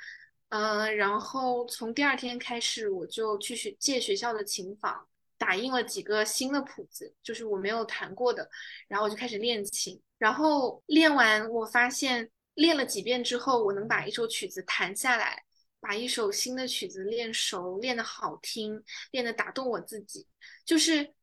[0.53, 8.47] 嗯，然后从第二天开始，我就去学借学校的琴房，打印了几个新的谱子，就是我没有弹过的，
[8.87, 9.99] 然后我就开始练琴。
[10.19, 15.43] 然后练完，我发现练了几遍之后，我能把一首曲子弹下来，
[15.79, 20.27] 把一首新的曲子练熟，练得好听，练得打动我自己。
[20.63, 21.15] 就是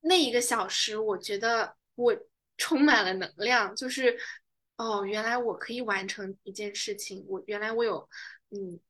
[0.00, 2.16] 那一个小时，我觉得我
[2.56, 4.16] 充满了能量，就是
[4.76, 8.08] 哦，原来我可以完成一件事情，我原来我有
[8.50, 8.80] 嗯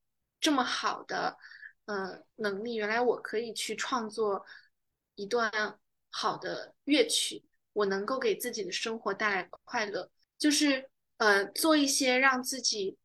[0.41, 1.37] 这么好的
[1.87, 4.45] 呃能力，原来我可以去创作。
[5.19, 5.51] 一段
[6.11, 7.43] 好的乐曲，
[7.73, 12.99] 我能够给自己的生活带来快乐，就是呃做一些让自己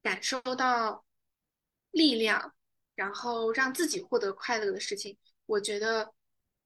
[0.00, 1.04] 感受到
[1.90, 2.54] 力量，
[2.94, 5.18] 然后让自己获得快乐的事情。
[5.46, 6.14] 我觉得，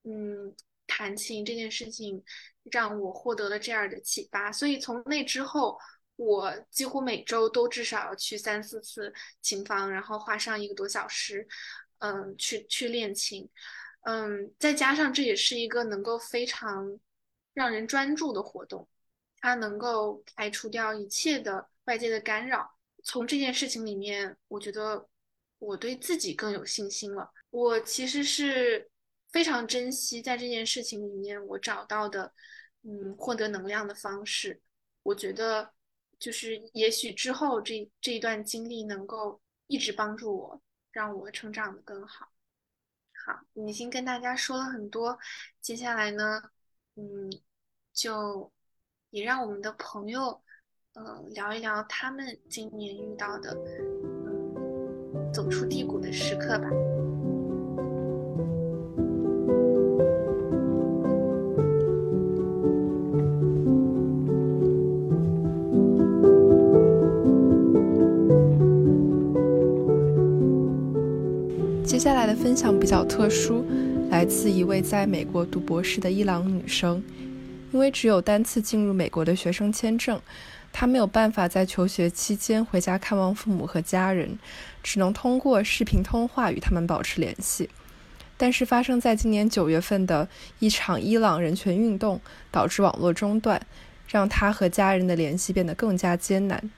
[0.02, 0.54] 嗯，
[0.86, 2.22] 弹琴这件事情
[2.70, 5.78] 让我获得了这样的启发，所以从那之后，
[6.18, 11.46] 我几乎每周都至少要去三四次琴房，然后花上一个多小时，
[11.98, 13.48] 嗯，去去练琴。
[14.02, 16.98] 嗯，再加上这也是一个能够非常
[17.54, 18.88] 让人专注的活动，
[19.40, 22.76] 它能够排除掉一切的外界的干扰。
[23.04, 25.08] 从这件事情里面，我觉得
[25.60, 27.30] 我对自己更有信心了。
[27.50, 28.90] 我其实是
[29.30, 32.32] 非常珍惜在这件事情里面我找到的，
[32.82, 34.60] 嗯，获得能量的方式。
[35.04, 35.72] 我觉得
[36.18, 42.32] 就是也许之后这这一段经历能够一直帮助我，让我成长的更好。
[43.26, 45.18] 好，已经跟大家说了很多，
[45.60, 46.42] 接下来呢，
[46.96, 47.30] 嗯，
[47.92, 48.50] 就
[49.10, 50.42] 也让我们的朋友，
[50.94, 53.54] 呃，聊一聊他们今年遇到的，
[54.26, 56.87] 嗯，走出低谷的时刻吧。
[71.98, 73.66] 接下来的分享比较特殊，
[74.08, 77.02] 来自一位在美国读博士的伊朗女生。
[77.72, 80.20] 因为只有单次进入美国的学生签证，
[80.72, 84.38] 她没有办法在求学期间回家看望父母和家人，
[84.80, 87.68] 只能通过视频通话与他们保持联系。
[88.36, 90.28] 但是发生在今年九月份的
[90.60, 92.20] 一场伊朗人权运动，
[92.52, 93.60] 导致网络中断，
[94.06, 96.70] 让她和家人的联系变得更加艰难。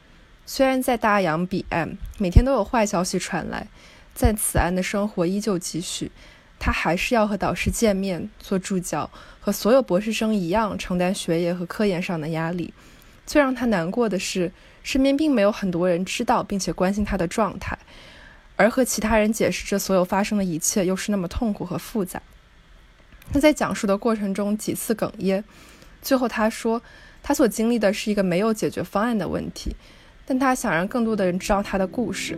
[0.46, 3.66] 虽然在大洋彼岸，每天都有坏消息传来。
[4.14, 6.10] 在此岸的生活依旧继续，
[6.58, 12.74] 他还是要和导师见面、做助教，和所有博士生一样承担学业和科研上的压力。
[13.26, 17.78] 最让他难过的是，身边并没有很多人知道并且关心他的状态，
[18.56, 22.20] 而和其他人解释这所有发生的一切又是那么痛苦和复杂。
[23.32, 25.44] 他在讲述的过程中几次哽咽，
[26.02, 26.82] 最后他说，
[27.22, 29.76] 他所经历的是一个没有解决方案的问题。
[30.29, 32.37] 但他想让更多的人知道他的故事。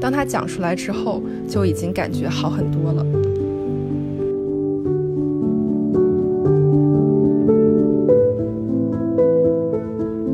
[0.00, 3.04] 当他讲出来之后，就已经感觉好很多了。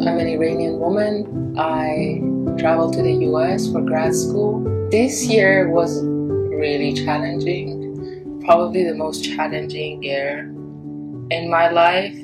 [0.01, 1.27] I'm an Iranian woman.
[1.57, 2.21] I
[2.57, 4.63] traveled to the US for grad school.
[4.91, 10.51] This year was really challenging, probably the most challenging year
[11.31, 12.15] in my life.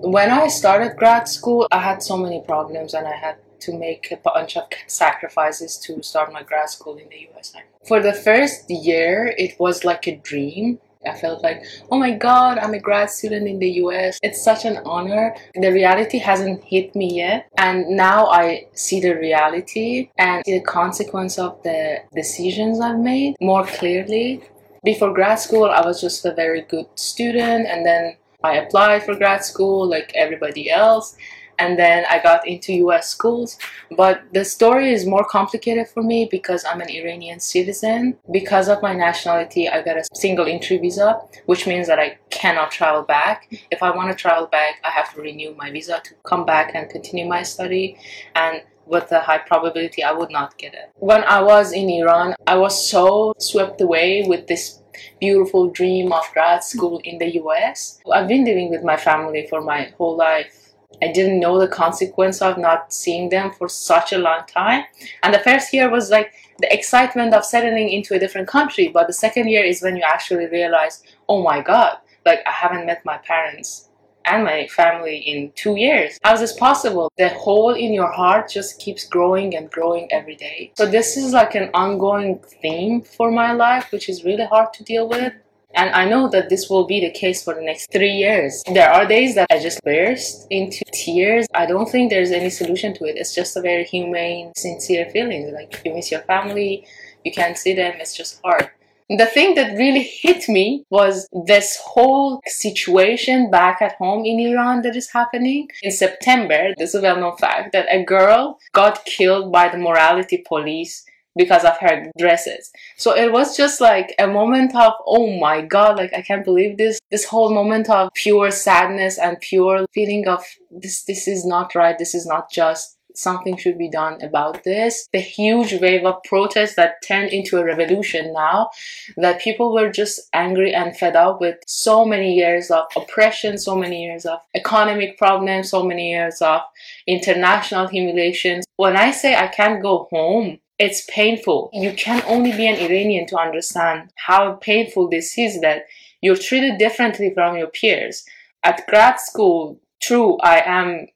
[0.00, 4.11] When I started grad school, I had so many problems and I had to make
[4.11, 7.53] a bunch of sacrifices to start my grad school in the US.
[7.87, 10.79] For the first year, it was like a dream.
[11.05, 14.19] I felt like, oh my god, I'm a grad student in the US.
[14.21, 15.35] It's such an honor.
[15.55, 17.47] The reality hasn't hit me yet.
[17.57, 23.65] And now I see the reality and the consequence of the decisions I've made more
[23.65, 24.43] clearly.
[24.83, 29.15] Before grad school, I was just a very good student, and then I applied for
[29.15, 31.15] grad school like everybody else
[31.59, 33.57] and then I got into US schools.
[33.95, 38.17] But the story is more complicated for me because I'm an Iranian citizen.
[38.31, 42.71] Because of my nationality, I got a single entry visa, which means that I cannot
[42.71, 43.51] travel back.
[43.71, 46.75] If I want to travel back, I have to renew my visa to come back
[46.75, 47.97] and continue my study.
[48.35, 50.91] And with a high probability, I would not get it.
[50.95, 54.81] When I was in Iran, I was so swept away with this
[55.19, 57.99] beautiful dream of grad school in the US.
[58.11, 60.66] I've been living with my family for my whole life
[61.01, 64.85] I didn't know the consequence of not seeing them for such a long time.
[65.23, 68.87] And the first year was like the excitement of settling into a different country.
[68.87, 72.85] But the second year is when you actually realize, oh my God, like I haven't
[72.85, 73.89] met my parents
[74.25, 76.17] and my family in two years.
[76.23, 77.11] How is this possible?
[77.17, 80.73] The hole in your heart just keeps growing and growing every day.
[80.77, 84.83] So this is like an ongoing theme for my life, which is really hard to
[84.83, 85.33] deal with.
[85.73, 88.63] And I know that this will be the case for the next three years.
[88.73, 91.45] There are days that I just burst into tears.
[91.53, 93.17] I don't think there's any solution to it.
[93.17, 95.53] It's just a very humane, sincere feeling.
[95.53, 96.87] Like you miss your family,
[97.23, 98.71] you can't see them, it's just hard.
[99.09, 104.81] The thing that really hit me was this whole situation back at home in Iran
[104.81, 105.69] that is happening.
[105.81, 110.43] In September, there's a well known fact that a girl got killed by the morality
[110.45, 111.05] police
[111.37, 112.71] because of her dresses.
[112.97, 116.77] So it was just like a moment of, oh my god, like I can't believe
[116.77, 116.99] this.
[117.11, 121.97] This whole moment of pure sadness and pure feeling of this, this is not right,
[121.97, 125.07] this is not just something should be done about this.
[125.11, 128.69] The huge wave of protests that turned into a revolution now,
[129.17, 133.75] that people were just angry and fed up with so many years of oppression, so
[133.75, 136.61] many years of economic problems, so many years of
[137.07, 138.65] international humiliations.
[138.75, 141.69] When I say I can't go home, it's painful.
[141.73, 145.83] You can only be an Iranian to understand how painful this is that
[146.21, 148.25] you're treated differently from your peers.
[148.63, 151.07] At grad school, true, I am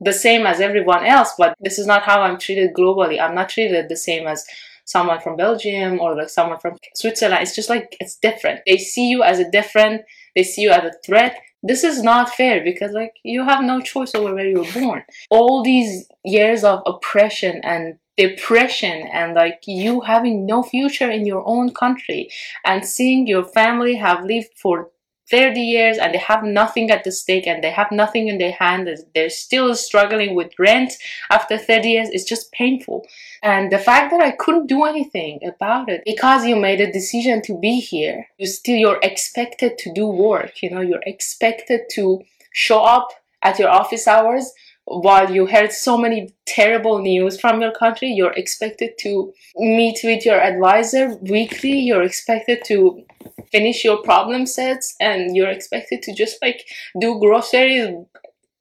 [0.00, 3.20] the same as everyone else, but this is not how I'm treated globally.
[3.20, 4.44] I'm not treated the same as
[4.84, 7.42] someone from Belgium or like someone from Switzerland.
[7.42, 8.60] It's just like it's different.
[8.66, 10.02] They see you as a different,
[10.34, 11.38] they see you as a threat.
[11.62, 15.04] This is not fair because like you have no choice over where you were born.
[15.30, 21.42] All these years of oppression and depression and like you having no future in your
[21.46, 22.30] own country
[22.64, 24.90] and seeing your family have lived for
[25.30, 28.52] 30 years and they have nothing at the stake and they have nothing in their
[28.52, 30.92] hand they're still struggling with rent
[31.30, 33.06] after 30 years it's just painful.
[33.42, 37.40] And the fact that i couldn't do anything about it because you made a decision
[37.42, 42.20] to be here you still you're expected to do work you know you're expected to
[42.52, 43.08] show up
[43.42, 44.52] at your office hours
[44.84, 50.26] while you heard so many terrible news from your country, you're expected to meet with
[50.26, 51.78] your advisor weekly.
[51.78, 53.04] You're expected to
[53.50, 56.64] finish your problem sets and you're expected to just like
[57.00, 57.94] do groceries.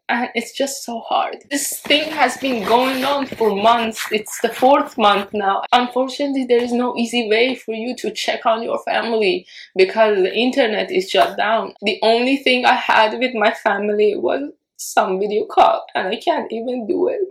[0.09, 1.37] And it's just so hard.
[1.49, 4.05] This thing has been going on for months.
[4.11, 5.63] It's the fourth month now.
[5.71, 10.35] Unfortunately, there is no easy way for you to check on your family because the
[10.35, 11.75] internet is shut down.
[11.81, 14.51] The only thing I had with my family was
[14.81, 17.21] some video call and I can't even do it.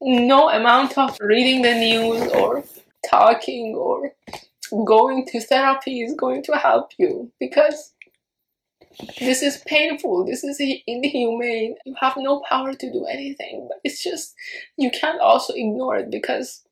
[0.00, 2.64] No amount of reading the news or
[3.08, 4.12] talking or
[4.84, 7.94] going to therapy is going to help you because
[9.20, 10.24] this is painful.
[10.24, 11.76] This is inhumane.
[11.84, 14.34] You have no power to do anything, but it's just
[14.76, 16.64] you can't also ignore it because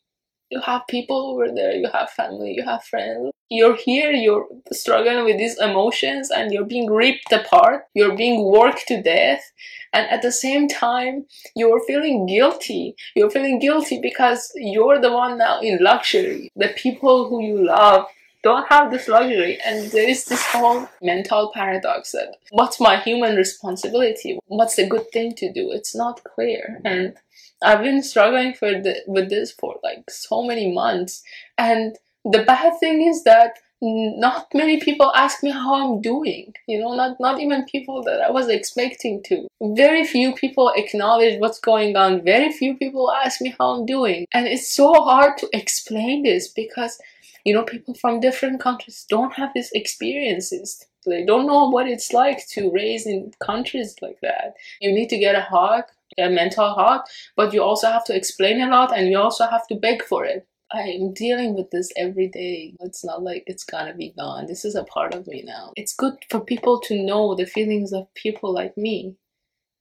[0.51, 3.33] you have people over there, you have family, you have friends.
[3.49, 8.89] You're here, you're struggling with these emotions and you're being ripped apart, you're being worked
[8.89, 9.53] to death,
[9.93, 12.97] and at the same time, you're feeling guilty.
[13.15, 16.53] You're feeling guilty because you're the one now in luxury.
[16.57, 18.07] The people who you love
[18.43, 23.37] don't have this luxury, and there is this whole mental paradox that what's my human
[23.37, 24.39] responsibility?
[24.47, 25.71] What's the good thing to do?
[25.73, 26.81] It's not clear.
[26.85, 27.17] And
[27.63, 31.23] I've been struggling for the, with this for like so many months.
[31.57, 31.97] And
[32.31, 36.55] the bad thing is that not many people ask me how I'm doing.
[36.67, 39.47] You know, not not even people that I was expecting to.
[39.61, 42.25] Very few people acknowledge what's going on.
[42.25, 44.27] Very few people ask me how I'm doing.
[44.33, 46.99] And it's so hard to explain this because
[47.45, 50.87] you know people from different countries don't have these experiences.
[51.05, 54.55] They don't know what it's like to raise in countries like that.
[54.81, 55.85] You need to get a hug
[56.19, 57.03] a mental health,
[57.37, 60.25] but you also have to explain a lot and you also have to beg for
[60.25, 60.47] it.
[60.73, 62.75] I'm dealing with this every day.
[62.81, 64.47] It's not like it's gonna be gone.
[64.47, 65.73] This is a part of me now.
[65.77, 69.17] It's good for people to know the feelings of people like me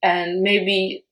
[0.03, 1.05] and maybe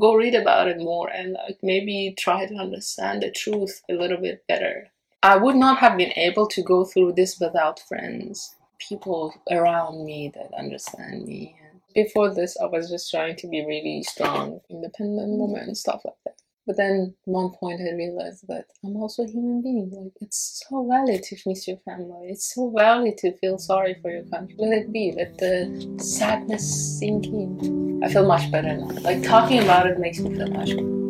[0.00, 4.18] go read about it more and like maybe try to understand the truth a little
[4.18, 4.88] bit better.
[5.22, 10.32] I would not have been able to go through this without friends, people around me
[10.34, 11.56] that understand me
[11.94, 16.33] before this, I was just trying to be really strong, independent woman, stuff like that.
[16.66, 19.90] But then one point I realized that I'm also a human being.
[19.90, 22.28] Like it's so valid to miss your family.
[22.30, 24.56] It's so valid to feel sorry for your country.
[24.58, 25.12] Let it be.
[25.14, 28.02] Let the sadness sink in.
[28.02, 28.88] I feel much better now.
[29.02, 31.03] Like talking about it makes me feel much better.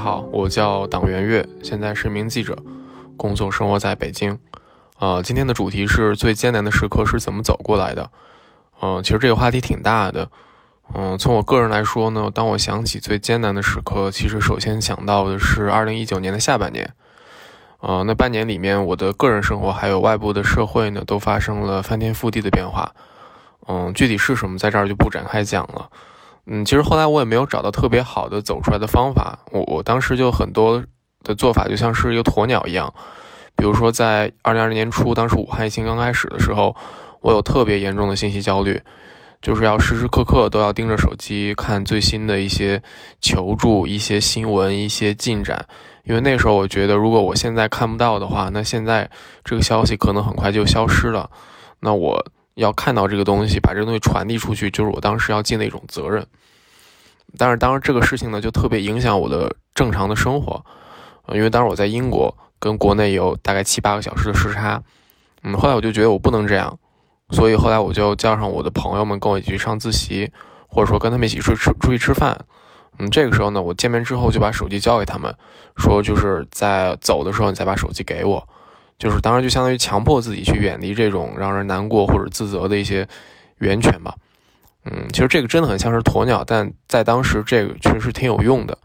[0.00, 2.56] 好，我叫党元月，现在是一名记者，
[3.18, 4.38] 工作生活在北京。
[4.98, 8.10] 呃，今天的主题是最艰难的时刻是怎么走过来的。
[8.80, 10.30] 嗯，其实这个话题挺大的。
[10.94, 16.94] 嗯，从我个人来说呢，当我想起最艰难的时刻，其实首先想到的是二零一九年的下半年。
[17.80, 22.94] 呃，那半年里面，我的个人生活还有外部的社会呢，都发生了翻天覆地的变化。
[23.68, 25.90] 嗯，具体是什么，在这儿就不展开讲了。
[26.46, 29.38] 嗯，其实后来我也没有找到特别好的走出来的方法。
[29.52, 30.82] 我我当时就很多
[31.22, 32.92] 的做法就像是一个鸵鸟一样，
[33.56, 36.74] 比如说在二零二零年初，当时武汉疫情刚开始的时候，
[37.20, 38.80] 我有特别严重的信息焦虑，
[39.42, 42.82] 就是要时时刻刻都要盯着手机看最新的一些
[43.20, 45.66] 求助、一些新闻、一些进展。
[46.04, 49.08] 因为那时候我觉得，如果我现在看不到的话，那现在
[49.44, 51.30] 这个消息可能很快就消失了。
[51.78, 52.24] 那我
[52.60, 56.26] 要看到这个东西，把这个东西传递出去，就是我当时要尽的一种责任。
[57.38, 60.62] 但是当时这个事情呢，就特别影响我的正常的生活，
[61.32, 64.82] 因为当时我在英国，跟国内有大概七八个小时的时差。
[65.42, 66.78] 嗯，后来我就觉得我不能这样，
[67.30, 70.30] 所以后来我就叫上我的朋友们跟我一起去上自习，
[70.68, 72.44] 或者说跟他们一起出吃出去吃饭。
[72.98, 75.34] 嗯，这个时候呢，我见面之后就把手机交给他们，
[75.78, 78.46] 说就是在走的时候你再把手机给我，
[79.00, 83.08] 就是当时就相当于强迫自己去远离这种让人难过或者自责的一些
[83.58, 84.14] 源泉吧。
[84.84, 88.76] 嗯，其实这个真的很像是鸵鸟，但在当时这个确实挺有用的。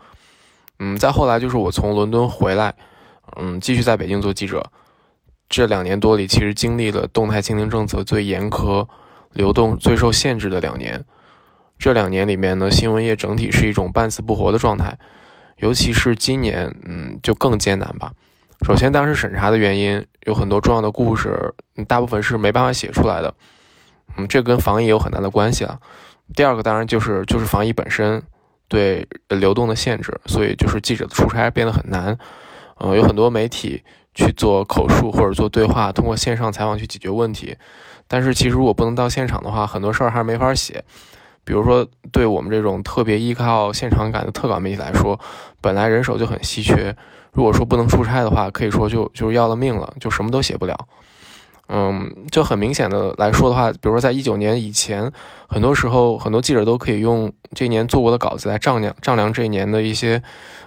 [0.79, 2.73] 嗯，再后来就是我从伦敦回来，
[3.35, 4.71] 嗯，继续在北京做记者。
[5.49, 8.87] 这两年多里，其实经历了动态清零政策最严苛、
[9.33, 11.03] 流动最受限制的两年。
[11.77, 14.97] 这两年里面呢，新闻业整体是一种半死不活的状态，
[15.57, 18.13] 尤其是今年，嗯，就更艰难吧。
[18.63, 21.53] 首先，当时审查的原因，有很多重要的故事，
[21.87, 23.33] 大部分是没办法写出来的，
[24.17, 25.79] 嗯，这跟防疫有很大的关系啊。
[26.33, 28.23] 第二个，当然就是就是防疫本身
[28.67, 32.17] 对流动的限制，所以就是记者的出差变得很难，
[32.77, 33.83] 呃，有很多媒体
[34.15, 37.55] 去做口述或者做对话，通过线上采访去解决问题，
[38.07, 40.83] 但是其实如果不能到现场的话，很多事儿还是没法写。
[41.45, 45.17] 比如说，对我们这种特别依靠现场感的特稿媒体来说，
[45.61, 46.93] 本来人手就很稀缺。
[47.31, 50.75] 如果说不能出差的话，可以说就就要了命了，就什么都写不了。
[51.67, 55.11] 嗯，就很明显的来说的话，比如说在一九年以前，
[55.47, 60.21] 很多时候很多记者都可以用这一年做过的稿子来丈量丈量这一年的一些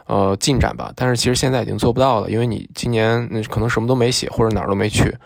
[0.07, 0.93] 呃进展吧。
[0.95, 5.16] 但是其实现在已经做不到了，因为你今年可能什么都没写，或者哪儿都没去，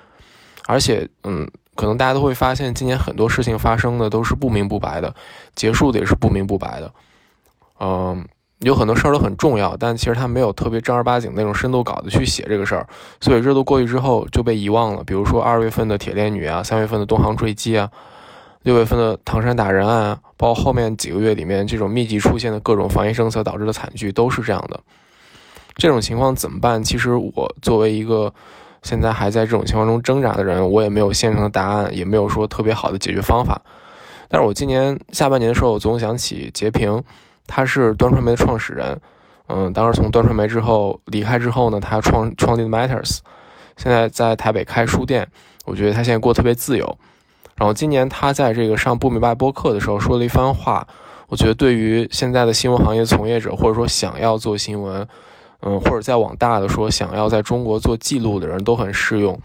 [0.66, 1.46] 而且嗯。
[1.82, 5.12] 可能大家都会发现，今年很多事情发生的都是不明不白的，
[5.56, 6.92] 结束的也是不明不白的。
[7.80, 8.24] 嗯，
[8.60, 12.86] 有很多事儿都很重要，但其实他没有特别正儿八经那种深度稿子去写这个事儿，
[13.20, 15.02] 所以热度过去之后就被遗忘了。
[15.02, 17.90] 比如说二月份的铁链女啊，三月份的东航坠机啊，
[18.62, 24.78] 六月份的唐山打人案，包括后面几个月里面这种密集出现的各种防疫政策导致的惨剧，都是这样的。
[25.74, 26.80] 这种情况怎么办？
[26.80, 28.32] 其实我作为一个。
[28.82, 33.62] 现在还在这种情况中挣扎的人，我也没有现成的答案，也没有说特别好的解决方法。
[34.28, 37.02] 但是我今年下半年的时候，我总想起截屏，
[37.46, 39.00] 他是端传媒的创始人。
[39.46, 43.18] 嗯，当时从端传媒之后离开之后呢，他创创立的 Matters，
[43.76, 45.28] 现在在台北开书店。
[45.64, 46.98] 我觉得他现在过得特别自由。
[47.54, 50.86] 然后今年他在这个上不明白播客的时候说了一番话，
[51.28, 55.06] 我觉得对于现在的新闻行业从业者，或者说想要做新闻。
[55.62, 59.40] 嗯，或者再往大的说，想要在中国做记录的人都很适用。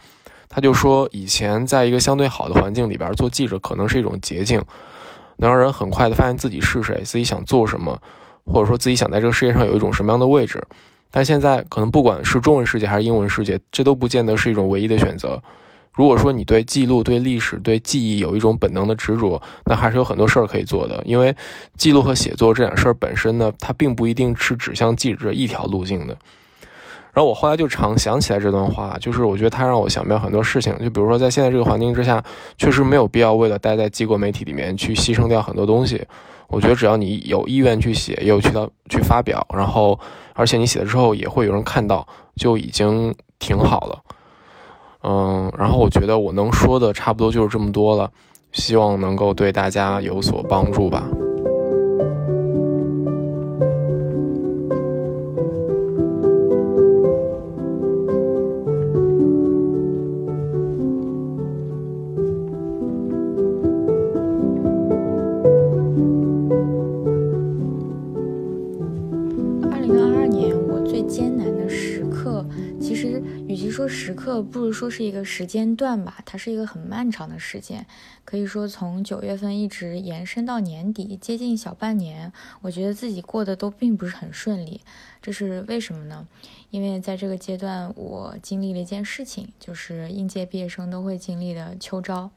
[0.50, 4.62] 他就说，以前在一个相对好的环境里边做记者，可能是一种捷径，
[5.38, 8.00] 能让人很快的发现自己是谁，自己想做什么，
[8.46, 10.64] 或者说自己想在这个世界上有一种什么样的位置。
[11.12, 15.42] 但现在，可能不管是中文世界还是英文世界，这都不见得是一种唯一的选择。
[15.98, 21.02] 如果说你对记录、对历史、对记忆有一种本能的执着，那还是有很多事儿可以做的。
[21.04, 21.36] 因为
[21.76, 26.16] 记录和写作这两事儿本身呢，它并不一定是指向记者一条路径的。
[27.14, 30.72] 然后我后来就常想起来这段话，就是我觉得它让我想明白很多事情。
[30.78, 32.24] 就比如说，在现在这个环境之下，
[32.60, 36.06] 确实没有必要为了待在机构媒体里面去牺牲掉很多东西。
[36.48, 40.00] 我觉得只要你有意愿去写，也有渠道去发表，然后
[40.34, 44.00] 而且你写了之后也会有人看到，就已经挺好了。
[45.04, 48.12] 嗯，然后我觉得我能说的差不多就是这么多了，
[48.52, 51.04] 希望能够对大家有所帮助吧。
[74.42, 77.86] 不如说是一个时间段吧，它是一个很漫长的时间，
[78.26, 82.32] 可以说从九月份一直延伸到年底，接近小半年，
[82.62, 84.82] 我觉得自己过得都并不是很顺利。
[85.22, 86.28] 这是为什么呢？
[86.70, 92.30] 因为在这个阶段，我经历了一件事情，就是应届毕业生都会经历的秋招。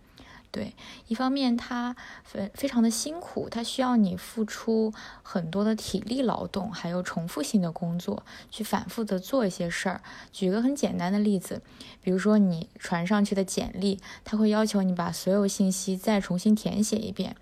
[0.52, 0.74] 对，
[1.06, 1.94] 一方面他
[2.24, 4.92] 非非常的辛苦，他需要你付出
[5.22, 10.00] 很多的体力劳动，还有重复性的工作，去反复的做一些事儿。
[10.32, 11.62] 举个很简单的例子，
[12.02, 17.36] 比如说你传上去的简历，他会要求你把所有信息再重新填写一遍。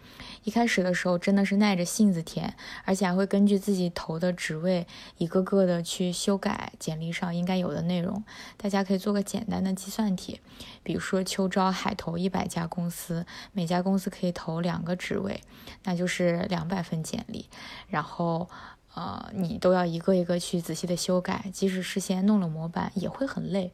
[0.48, 2.54] 一开始的时候真的是耐着性子填，
[2.86, 4.86] 而且还会根据自己投的职位
[5.18, 8.24] 一个个的去修改简历上应该有的内容。
[8.56, 10.40] 大家可以做个简单的计算题，
[10.82, 15.42] 比如说秋招海投一百家公司，每家公司可以投两个职位，
[15.84, 17.50] 那就是两百份简历，
[17.88, 18.48] 然后
[18.94, 23.70] 呃你都要一个一个去仔细的修改，即使事先弄了模板也会很累。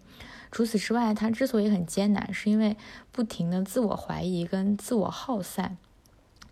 [0.51, 2.77] 除此之外，它之所以很艰难，是因为
[3.13, 5.79] 不停的自我怀疑跟自我耗散。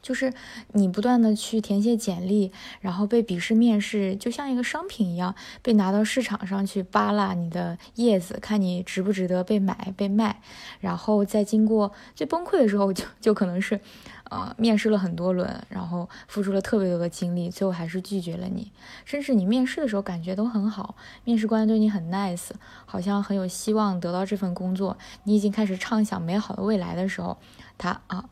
[0.03, 0.35] 就是
[0.73, 10.41] 你不断的去填写简历，然后被笔试面试，就像一个商品一样，被拿到市场上去扒拉你的叶子，看你值不值得被买被卖，
[10.81, 13.81] 然后再经过最崩溃的时候，就就可能是，
[14.29, 18.73] 呃，面试了很多轮，然后付出了特别多的精力，最后还是拒绝了你。
[19.05, 22.51] 甚至你面试的时候感觉都很好，面试官对你很 nice，
[22.85, 27.39] 好像很有希望得到这份工作，你已经开始畅想美好的未来的时候，
[27.79, 28.25] 他啊。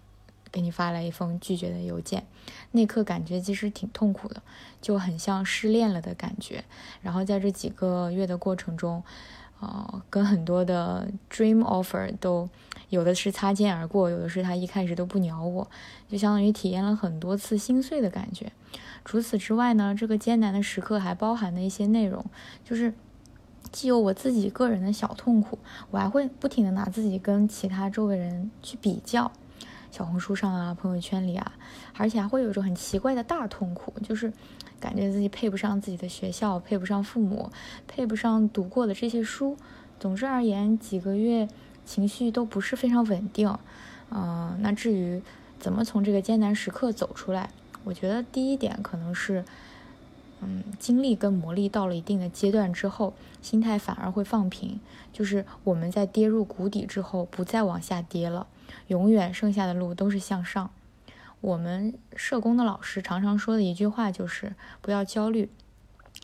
[0.53, 2.27] 给你发来一封拒绝的邮件，
[2.73, 4.43] 那刻感觉其实挺痛苦的，
[4.81, 6.65] 就很像失恋了的感觉。
[7.03, 9.03] 然后在这几个月的过程中，
[9.61, 12.49] 呃，跟很多的 dream offer 都
[12.89, 15.71] 有的是擦肩而过，有的是他一开始都不鸟我，
[16.09, 18.51] 就相当于体验了很多次心碎的感觉。
[19.05, 22.25] 除此之外呢，这个艰难的时刻还包含了一些内容，
[22.65, 22.93] 就是
[23.71, 25.59] 既有我自己个人的小痛苦，
[25.91, 29.31] 我还会不停的拿自己跟其他周围人去比较。
[29.91, 31.53] 小红书上啊，朋友圈里啊，
[31.97, 34.33] 而且还会有一种很奇怪的大痛苦，就是
[34.79, 37.51] 感觉自己配不上自己的学校，配不上父母，
[37.87, 39.57] 配不上读过的这些书。
[39.99, 41.49] 总之而言，几个月
[41.85, 43.55] 情绪都不是非常稳定。
[44.11, 45.23] 嗯，那至于
[45.59, 47.51] 怎么从这个艰难时刻走出来，
[47.85, 49.45] 我觉得第一点可能是，
[50.41, 53.13] 嗯，经历跟磨砺到了一定的阶段之后，
[53.43, 54.81] 心态反而会放平，
[55.13, 58.47] 就是我们在跌入谷底之后，不再往下跌了。
[58.91, 60.69] 永远剩下的路都是向上。
[61.41, 65.49] 我们社工的老师常常说的一句话就是不要焦虑。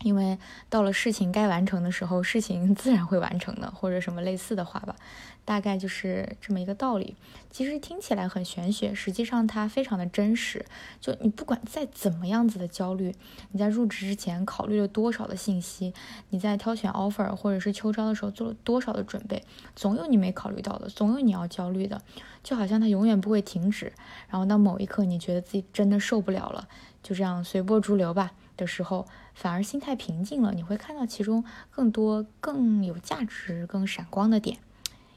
[0.03, 0.37] 因为
[0.69, 4.95] 到了事情该完成的时候，事情自然会完成的，或者什么类似的话吧，
[5.43, 7.15] 大概就是这么一个道理。
[7.49, 10.63] 其实听起来很玄学，实际上它非常的真实。
[11.01, 13.15] 就你不管再怎么样子的焦虑，
[13.49, 15.91] 你在入职之前考虑了多少的信息，
[16.29, 19.43] 你在挑选 offer 或者是秋招的时候做了多少的准备，
[19.75, 21.99] 总有你没考虑到的，总有你要焦虑的。
[22.43, 23.91] 就好像它永远不会停止。
[24.29, 26.67] 然后到某一刻，你觉得自己真的受不了了，
[27.01, 29.07] 就这样随波逐流吧的时候。
[29.37, 34.57] 反而心态平静了，你会看到其中更多更有价值、更闪光的点。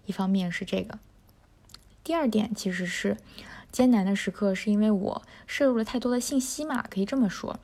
[0.05, 0.99] 一方面是这个，
[2.05, 3.16] 第二点其实是
[3.73, 7.59] 艰难的时刻，是因为我摄入了太多的信息嘛，可以这么说。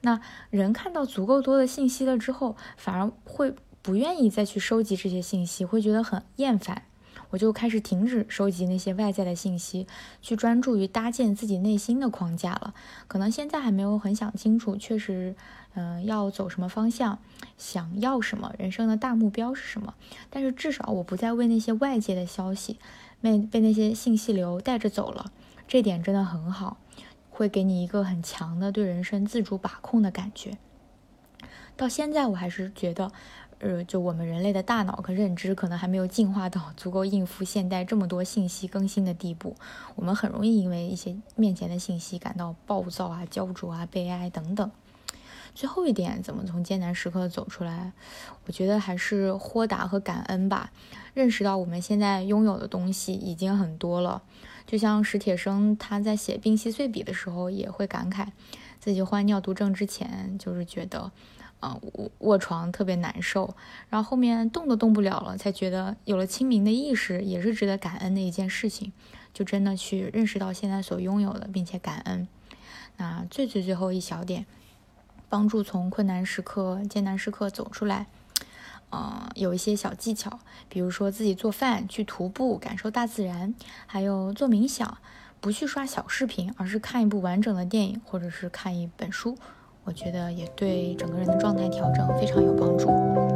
[0.00, 6.82] 那人看到足够多的信息了之后，反而会不愿意再去收集这些信息，会觉得很厌烦。
[7.30, 9.86] 我就开始停止收集那些外在的信息，
[10.20, 12.74] 去专注于搭建自己内心的框架了。
[13.06, 15.36] 可能现在还没有很想清楚，确实，
[15.74, 17.18] 嗯，要走什么方向，
[17.56, 19.94] 想要什么，人生的大目标是什么。
[20.28, 22.78] 但是至少我不再为那些外界的消息，
[23.20, 25.32] 被被那些信息流带着走了。
[25.68, 26.76] 这点真的很好，
[27.30, 30.58] 会给你一个很强的对人生自主把控的感觉。
[31.76, 33.12] 到现在我还是觉得。
[33.62, 39.54] 呃，就我们人类的大脑和认知可能还没有进化到足够应付现代这么多信息更新的地步，
[39.96, 44.70] 我们很容易因为一些面前的信息感到暴躁啊、焦灼啊、悲哀等等。
[45.54, 47.92] 最后一点，怎么从艰难时刻走出来？
[48.46, 50.72] 我觉得还是豁达和感恩吧。
[51.14, 54.22] 认识到我们现在拥有的东西已经很多了，
[54.66, 58.28] 就像史铁生他在写《病隙碎笔》的时候也会感慨，
[58.78, 61.10] 自己患尿毒症之前就是觉得。
[61.60, 63.54] 啊，卧卧床特别难受，
[63.90, 68.94] 然后后面动都动不了了，才觉得有了清明的意识，也是值得感恩的一件事情。
[69.34, 72.26] 就真的去认识到现在所拥有的，并且感恩。
[72.96, 74.46] 那最最最后一小点，
[75.30, 78.06] 帮助从困难时刻、艰难时刻走出来。
[78.90, 83.54] 呃，有一些小技巧，比如说自己做饭、去徒步、感受大自然，
[83.86, 84.98] 还有做冥想，
[85.40, 89.38] 不去刷小视频，而是看一部完整的电影，或者是看一本书。
[89.84, 93.29] 我觉得也对整个人的状态调整非常有帮助。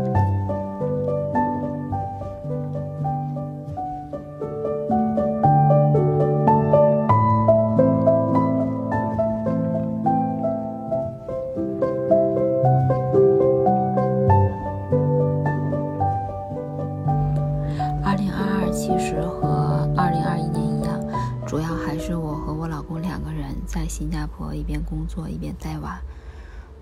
[23.75, 26.01] 在新加坡一边工作一边带娃。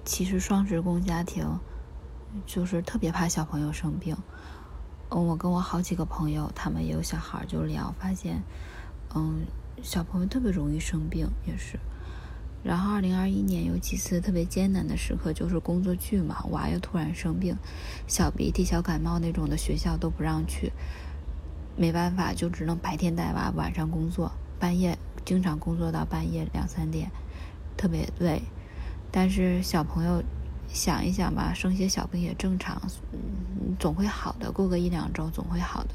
[0.05, 1.59] 其实双职工家庭
[2.45, 4.16] 就是特别怕小朋友生病。
[5.09, 8.43] 嗯，我跟我好几个朋友，他们也有小孩，就聊发现，
[9.14, 9.47] 嗯，
[9.82, 11.78] 小朋友特别容易生病，也是。
[12.64, 17.57] 然后，二零二一年有几次特别艰难的时刻，就是工作巨忙，娃又突然生病，
[18.07, 20.72] 小鼻涕、小感冒那种的，学校都不让去，
[21.76, 24.32] 没办法，就只能白天带娃，晚上工作，
[24.62, 27.10] 半夜经常工作到半夜两三点，
[27.76, 28.42] 特别累。
[29.10, 30.22] 但是小朋友
[30.68, 35.90] 想一想吧，生些小病也正常，嗯，总会好的，过个一两周总会好的。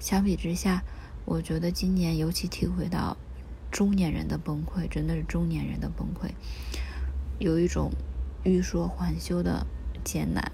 [0.00, 0.82] 相比之下，
[1.26, 3.14] 我觉得今年尤其体会到。
[3.70, 6.30] 中年人的崩溃，真的是中年人的崩溃，
[7.38, 7.90] 有一种
[8.42, 9.66] 欲说还休的
[10.02, 10.50] 艰难，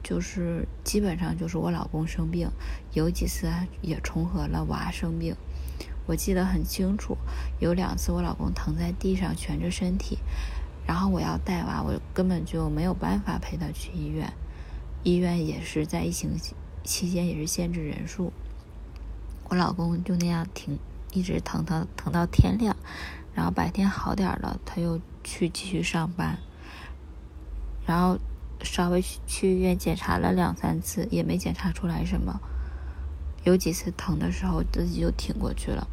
[0.00, 2.48] 就是基本上就是我老公生病，
[2.92, 3.52] 有几次
[3.82, 5.34] 也重合了娃生病，
[6.06, 7.16] 我记得很清楚，
[7.60, 10.18] 有两次我老公疼在地上蜷着身体，
[10.86, 14.32] 然后我要带娃，我根本就没有办法陪他去医院，
[15.02, 16.30] 医院也是在疫情
[16.84, 18.32] 期间也是限制人数，
[19.48, 20.78] 我老公就那样挺。
[21.12, 22.76] 一直疼疼疼到天亮，
[23.32, 26.36] 然后白天好点了，他又去继续上班，
[27.86, 28.18] 然后
[28.60, 32.38] 稍微去医院检查了两三次，也没检查出来什么。
[33.44, 35.88] 有几次疼的时候，自己就挺过去了，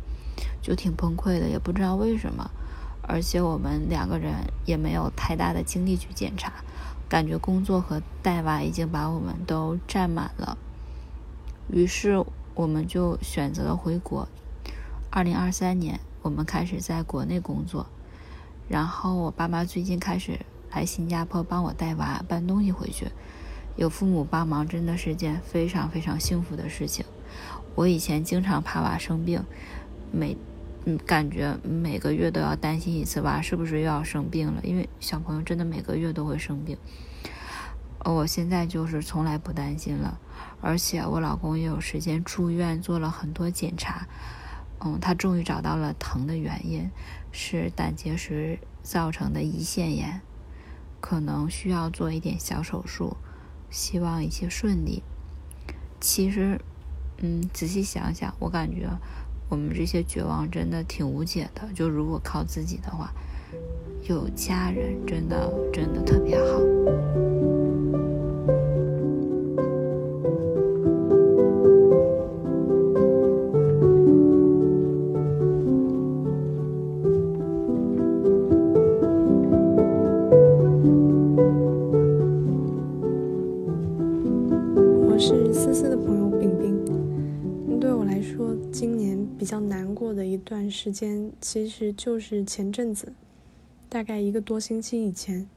[0.62, 2.50] 就挺崩溃的，也不知道为什么。
[3.02, 4.34] 而且我们两个人
[4.66, 6.54] 也没有太大的精力去检查，
[7.10, 10.58] 感觉工作和带娃已经把我们都占满了。
[11.70, 12.24] 于是
[12.56, 14.28] 我们就选择了回国。
[15.10, 17.88] 二零二三年，我们开始在国内工作，
[18.70, 20.40] 然后我爸妈最近开始
[20.72, 23.08] 来新加坡帮我带娃、搬东西回去。
[23.76, 27.04] 有父母帮忙，真的是件非常非常幸福的事情。
[27.76, 29.44] 我以前经常怕娃生病，
[30.14, 30.38] 每
[30.86, 36.78] 嗯感觉每个月都要担心一次娃是不是又要生病了，因为小朋友真的每个月都会生病。
[38.06, 40.20] 我现在就是从来不担心了，
[40.62, 44.08] 而且我老公也有时间住院做了很多检查。
[44.86, 46.92] 嗯，他终于找到了疼的原因，
[47.32, 50.22] 是胆结石造成的胰腺炎，
[51.00, 53.16] 可能需要做一点小手术，
[53.70, 55.02] 希望一切顺利。
[56.02, 56.60] 其实，
[57.20, 58.90] 嗯，仔细想想，我感觉
[59.54, 61.62] 我们这些绝望真的挺无解的。
[61.76, 63.14] 就如果靠自己的话，
[64.10, 66.60] 有家人真的真的特别好。
[90.84, 93.14] 时间其实就是前阵子，
[93.88, 95.48] 大概一个多星期以前，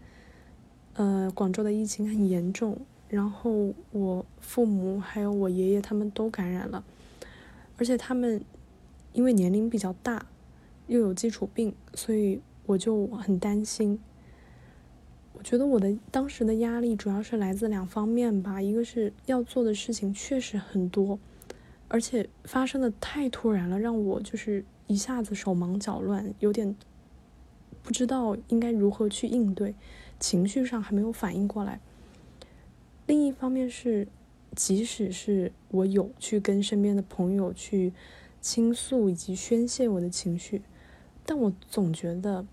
[0.92, 6.84] 呃，广州的疫情很严重，然后我父母还有我爷爷他们都感染了，
[7.76, 8.40] 而且他们
[9.14, 10.26] 因为年龄比较大，
[10.86, 13.98] 又有基础病，所以我就很担心。
[15.32, 21.18] 我觉得我的当时的压力主要是来自两方面吧，一个是要做的事情确实很多，
[21.88, 24.64] 而且发生的太突然了，让我就是。
[24.86, 26.76] 一下子手忙脚乱，有点
[27.82, 29.74] 不知道应该如何去应对，
[30.18, 31.80] 情绪上还没有反应过来。
[33.06, 34.08] 另一方面是，
[34.54, 37.92] 即使是我有去跟身边的朋友去
[38.40, 40.62] 倾诉以及宣泄我的情绪，
[41.24, 42.46] 但我总觉得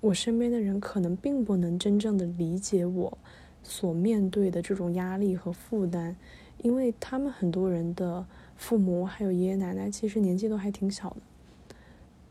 [0.00, 3.18] 我身边的人可能并不能真正的理解我
[3.62, 6.16] 所面对的这种压力和负担，
[6.62, 11.16] 因为他们很多人的父母还有爷爷奶奶其实年纪都还挺小的。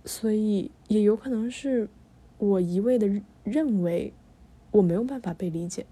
[0.05, 1.87] 所以也有可能是
[2.37, 3.09] 我一味的
[3.43, 4.11] 认为
[4.71, 5.85] 我没有办法被理解，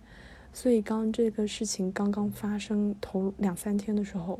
[0.51, 4.39] 所以刚这个事情刚刚发生头两三天的时候，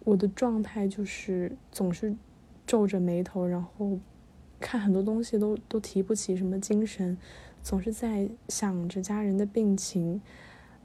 [0.00, 2.14] 我的状态就是总是
[2.66, 3.98] 皱着眉头，然后
[4.58, 7.16] 看很多东西都都提不起什么精神，
[7.62, 10.20] 总是在想着家人的病情，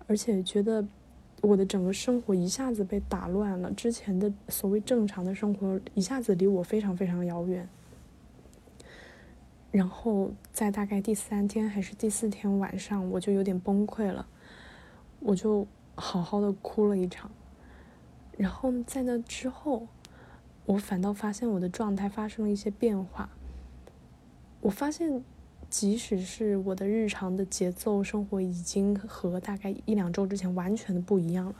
[0.05, 0.85] 而且觉得
[1.41, 7.67] 我的整个生活一下子被打乱了，之前的所谓正常的生活一下子离我非常非常遥远。
[9.71, 14.25] 然后在大概第三天还是第四天晚上，我就有点崩溃了，
[15.19, 17.29] 我就好好的哭了一场。
[18.35, 19.87] 然后在那之后，
[20.65, 23.29] 我反倒发现我的状态发生了一些变化。
[24.61, 25.23] 我发现，
[25.69, 31.55] 即使是我的日常的节奏生活已经和大概一两周之前完全的不一样了，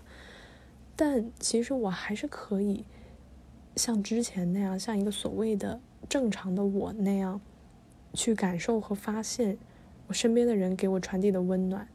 [0.95, 2.83] 但其实我还是可以
[3.75, 5.79] 像之前那样，像一个所谓的
[6.09, 7.39] 正常的我那样。
[8.13, 9.57] 去感受和发现
[10.07, 11.87] 我身边的人给我传递的温暖。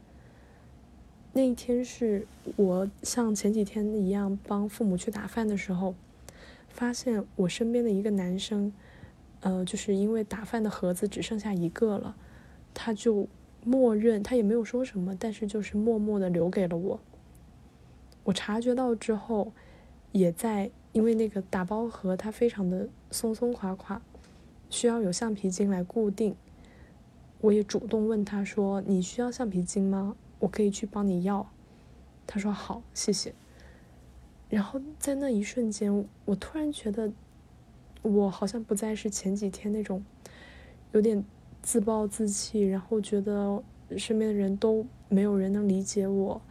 [1.33, 5.93] 那一天是我像前几天一样帮父母去打饭的时候，
[6.69, 8.71] 发现我身边的一个男生，
[9.41, 12.15] 呃，就是因为打饭的盒子只剩下一个了，
[12.73, 13.27] 他就
[13.65, 16.99] 默认他也没有说什么，但是就是默默的留给了我。
[18.23, 19.51] 我察觉到之后，
[20.13, 24.01] 也在因为那个打包盒它非常的松松垮垮，
[24.75, 26.35] 需要有橡皮筋来固定，
[27.39, 31.49] 我也主动问他说：“你需要橡皮筋吗？”我可以去帮你要，
[32.27, 33.33] 他说好，谢谢。
[34.49, 37.09] 然后在那一瞬间，我突然觉得，
[38.01, 40.03] 我好像不再是前几天那种
[40.91, 41.23] 有点
[41.61, 43.63] 自暴自弃，然后觉得
[43.97, 46.41] 身边的人都没有人能理解我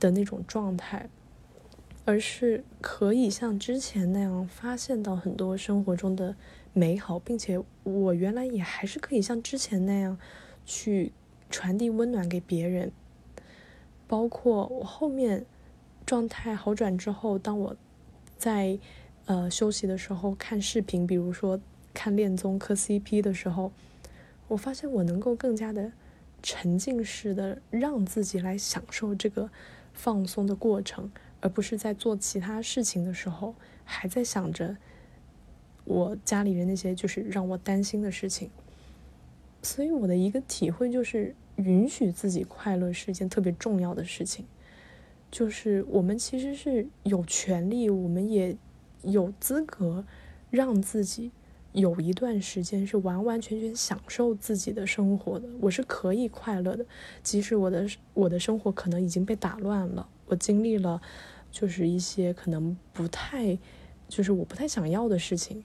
[0.00, 1.10] 的那种状态，
[2.06, 6.34] 而是可以像之前那样发现到很多生活中的
[6.72, 10.18] 美好，并且我原来也还是可以像之前那样
[10.64, 11.12] 去。
[11.50, 12.90] 传递温暖给别人，
[14.08, 15.44] 包括我后面
[16.06, 17.76] 状态好转之后，当我
[18.38, 18.78] 在
[19.26, 21.60] 呃休息的时候看视频，比如说
[21.92, 23.70] 看恋综磕 CP 的时候，
[24.48, 25.92] 我发现我能够更加的
[26.42, 29.50] 沉浸式的让自己来享受这个
[29.92, 31.12] 放松的过程，
[31.42, 33.54] 而不是在做其他事情的时候
[33.84, 34.78] 还在想着
[35.84, 38.50] 我家里人那些就是让我担心的事情。
[39.62, 41.34] 所以我的一个体会就是。
[41.56, 44.46] 允许自己快乐是一件特别重要的事情，
[45.30, 48.56] 就是我们其实是有权利，我们也
[49.02, 50.02] 有资格
[50.50, 51.30] 让自己
[51.72, 55.46] 有一段时间是完完全全享受自己的生活的。
[55.60, 56.86] 我是可以快乐的，
[57.22, 61.02] 即使我的我的生活可能已经被打乱了，我经历了
[61.50, 63.58] 就是一些可能不太
[64.08, 65.62] 就是我不太想要的事情，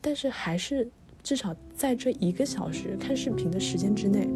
[0.00, 0.88] 但是还是
[1.22, 4.28] 至少在这一个小时看视频的时间之内。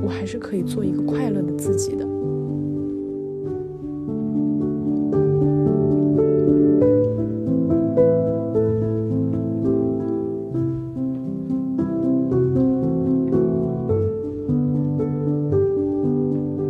[0.00, 2.06] 我还是可以做一个快乐的自己的。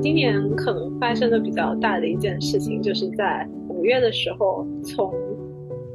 [0.00, 5.12] 今年可能发生的比较大的一件事情，就是在五月的时候，从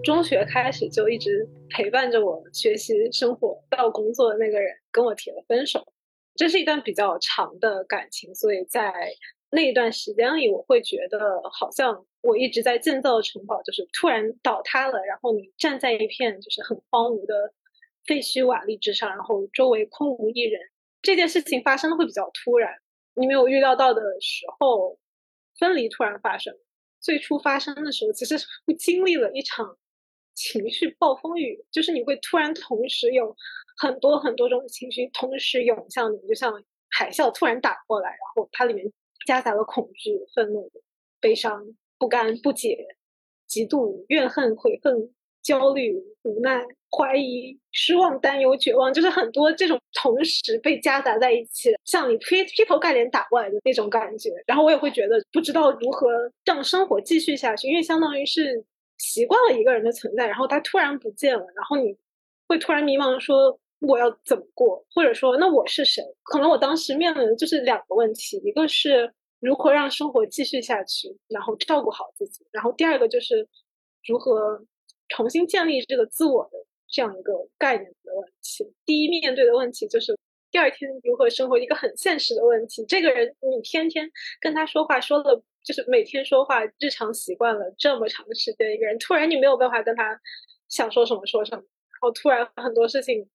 [0.03, 5.93] 中学开始就一直陪伴着我学习、生活到工作的那个人跟我提了分手。
[6.35, 8.93] 这是一段比较长的感情，所以在
[9.51, 17.53] 那一段时间里，我会觉得好像我一直在建造的城堡就是突然倒塌了，然后你站在一片就是很荒芜的
[18.05, 20.59] 废墟瓦砾之上，然后周围空无一人。
[21.01, 22.73] 这件事情发生的会比较突然，
[23.13, 24.97] 你没有预料到的时候，
[25.59, 26.53] 分离突然发生。
[26.99, 28.37] 最初发生的时候，其实
[28.79, 29.77] 经历了一场
[30.33, 33.35] 情绪暴风雨，就是你会突然同时有。
[33.75, 36.53] 很多很多种情绪同时涌向你，就像
[36.91, 38.85] 海啸突然打过来，然后它里面
[39.25, 40.71] 夹杂了恐惧、愤怒、
[41.19, 41.65] 悲伤、
[41.97, 42.77] 不甘、不解、
[43.49, 45.11] 嫉妒、怨恨、悔恨、
[45.41, 46.63] 焦虑、无奈、
[46.95, 54.29] 怀疑、失望、担忧、绝望，就是很多这种同时被夹杂在一起，像你劈劈头盖脸打过来的那种感觉。
[54.45, 58.63] 然后我也会觉得不知道如何让生活继续下去，因为相当于是
[59.03, 61.95] 习惯了一个人的存在，然后他突然不见了，然后你
[62.47, 63.59] 会突然迷茫说。
[63.85, 66.01] 我要怎么过，或者说，那我是谁？
[66.23, 73.45] 可能我当时面临的就是两个问题，一个是如何让生活继续下去，然后照顾好自己；然后第二个就是
[74.07, 74.65] 如何
[75.09, 76.51] 重新建立这个自我的
[76.87, 78.73] 这样一个概念的问题。
[78.85, 80.17] 第一面对的问题就是
[80.49, 82.85] 第二天如何生活，一个很现实的问题。
[82.87, 90.19] 这个人你天天跟他说话，说了就是每天说话，日常习惯了这么长的时间，一个人突然你没有办法跟他
[90.67, 93.29] 想说什么说什么，然后突然很多事情。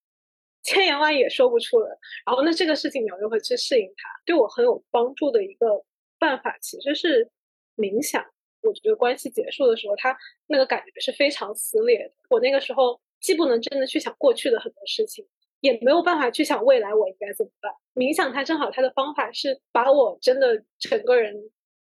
[0.64, 1.88] 千言万语也说不出了，
[2.26, 4.08] 然后那这个事情你要如何去适应它？
[4.26, 5.82] 对我很有帮助的一个
[6.18, 7.30] 办法其实是
[7.76, 8.22] 冥想。
[8.60, 10.14] 我觉得关系结束的时候，他
[10.48, 12.12] 那个感觉是非常撕裂的。
[12.28, 15.26] 我那个时候既不能真的去想过去的很多事情，
[15.60, 17.72] 也没有办法去想未来我应该怎么办。
[17.94, 21.34] 冥想它正好它的方法是把我真的整个人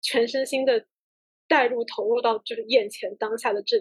[0.09, 0.87] 全身心的
[1.47, 3.77] 带入投入到就是眼前当下的这。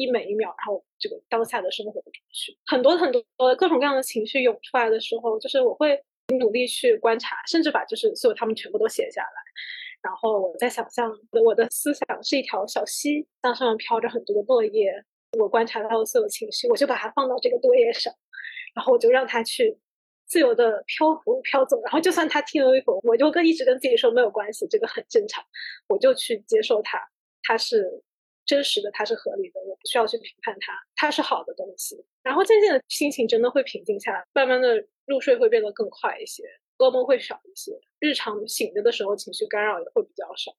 [0.00, 3.20] 一每一秒，然后这个当下的生活中去，很多很多
[3.56, 6.00] 各种各样的情绪涌出来的时候，就是我会
[6.38, 9.42] 努力去观察，甚至把就是所有他们全部都写下来，
[10.00, 11.10] 然后我在想象
[11.44, 14.92] 我的思想是一条小溪，当上面飘着很多的落叶，
[15.36, 18.14] 我观察到的所有情绪，我就把它放到这个落叶上，
[18.76, 19.76] 然后我就让它去
[20.28, 25.44] 自由的漂浮飘走，然后就算他听了一会，我就跟一直跟自己说没有关系，这个很正常，
[25.88, 27.00] 我就去接受它，
[27.42, 28.04] 它是。
[28.48, 32.02] 真实的，它是合理的，我不需要去评判它，它是好的东西。
[32.22, 36.42] 然后渐渐的心情真的会平静下来，慢慢的入睡会变得更快一些，
[36.78, 40.50] 噩梦会少一些，日常醒着的时候情绪干扰也会比较少。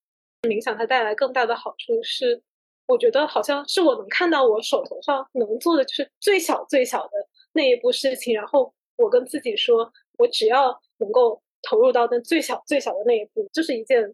[0.43, 2.39] 冥想它带来更大的好处是，
[2.85, 7.13] 我觉得好像是我能看到我手头上能做的就是最小最小的
[7.53, 14.13] 那一步事情，然后我跟自己说，我只要能够投入到那最小最小的那一步，就是一件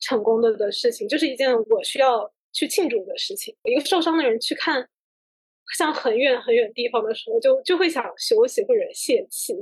[0.00, 3.56] 成功的的事情，就是一件我需要去庆祝的事情。
[3.64, 4.88] 一个受伤的人去看
[5.76, 9.54] 像很远很远地方的时候，就就会想休息或者泄气，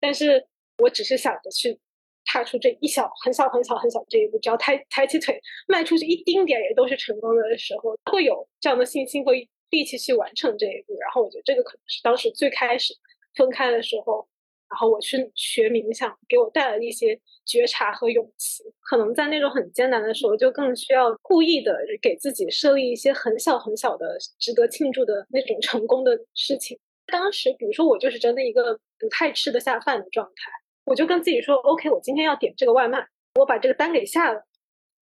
[0.00, 0.46] 但是
[0.78, 1.78] 我只是想着去。
[2.24, 9.32] 踏出这一小很小很小很小这一步，只要抬抬起腿迈出去一丁点，也都是成功的时候，会有这样的信心和
[9.70, 10.96] 力气去完成这一步。
[11.00, 12.94] 然后我觉得这个可能是当时最开始
[13.34, 14.26] 分开的时候，
[14.68, 18.62] 然后我去学冥想，给我带来一些觉察和勇气。
[18.80, 26.78] 可能在那种很艰难的时候，就更需要故意的给自己设立一些很小很小的值得庆祝的那种成功的事情。
[27.06, 30.50] 当时，比如说我就是真的一个不太吃得下饭的状态。
[30.84, 34.44] 我就跟自己说，OK，我今天要点这个外卖，我把这个单给下了，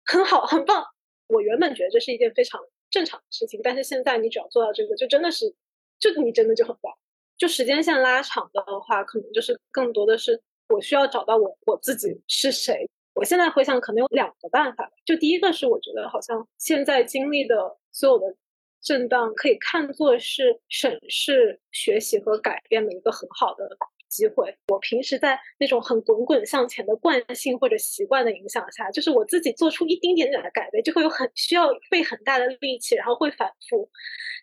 [0.05, 0.83] 很好，很棒。
[1.27, 2.59] 我原本觉得这是一件非常
[2.89, 5.55] 正常的事情，但是现在你只要做到这个，就真的是，
[5.99, 6.93] 就你真的就很棒。
[7.39, 12.87] 就时间线拉长的话，可能就是更多的是我需要找到我我自己是谁。
[13.15, 14.91] 我现在回想，可能有两个办法。
[15.03, 18.35] 就第一个是，我觉得好像现在经历的所有的
[18.81, 23.67] 震荡，可以看作是审视、学习和改变的一个很好的。
[24.09, 33.89] 机会，我平时在那种很滚滚向前的惯性或者习惯的影响下，就是我自己做出一丁点点的改变，就会有很需要费很大的力气，然后会反复。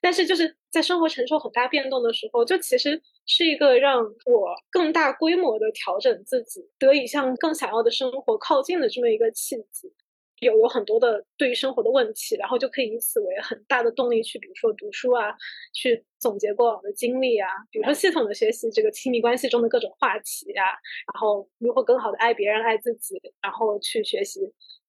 [0.01, 9.93] 但是就是在生活承受很大变动的时候，就其实是一个让我更大规模的调整自己，得以向更想要的生活靠近的这么一个契机。
[10.41, 15.35] 有有很多的对于生活的问题，然后就可以以此为很大的动力去，比如说读书啊，
[15.73, 20.65] 去总结过往的经历啊，比如说系统的学习这个亲密关系中的各种话题啊，
[21.13, 24.41] 然后如何更好的爱别人、爱自己，然后去学习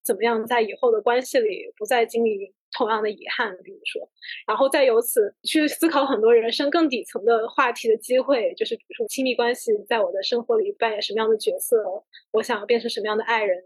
[0.04, 4.10] 怎么样在以后的关系里不再经历同样的遗憾，比如说，
[4.46, 11.82] 然后再由此去思考很多人生更底层的话题的机会，就是比如说亲密关系在我的生活里扮演什么样的角色，
[12.32, 13.64] 我想要变成什么样的爱人。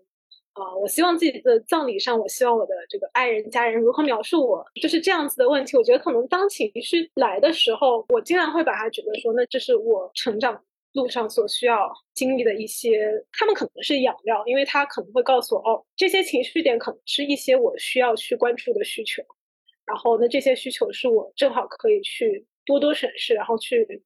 [0.53, 5.77] 啊，我希望自己的葬礼上，我希望我的这个爱人、家人如何描述我，就是这样子的问题。
[5.77, 19.23] 我觉得可能当情绪来的时候，我经常会把它觉得说，那这是我成长路上所需要经历的一些，他们可能是养料，因为他可能会告诉我，哦，这些情绪点可能是一些我需要去关注的需求，
[19.85, 24.03] 然后那这些需求是我正好可以去多多审视，然后去。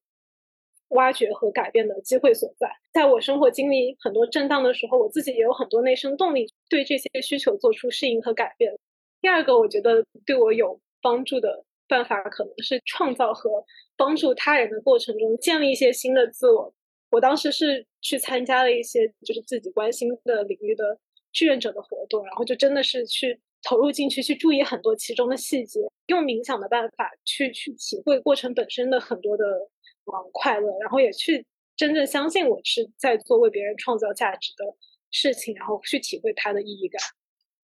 [0.90, 8.72] 挖掘和改变的机会所在，在我生活经历很多震荡的时候，我自己也有很多内生动力，对这些需求做出适应和改变。
[9.20, 13.64] 第二个，我觉得对我有帮助的办法，可能是创造和
[13.96, 16.72] 帮助他人的过程中建立一些新的自我。
[17.10, 20.98] 我当时是去参加了一些就是自己关心的领域的
[21.32, 29.44] 志愿者的活动，然后就真的是去投入进去，去注意很多其中的细节，用冥想的办法去去体会过程本身的很多的。
[30.06, 31.44] 嗯，快乐，然后也去
[31.76, 34.64] 真正相信我是在做为别人创造价值的
[35.10, 37.00] 事情，然后去体会它的意义感，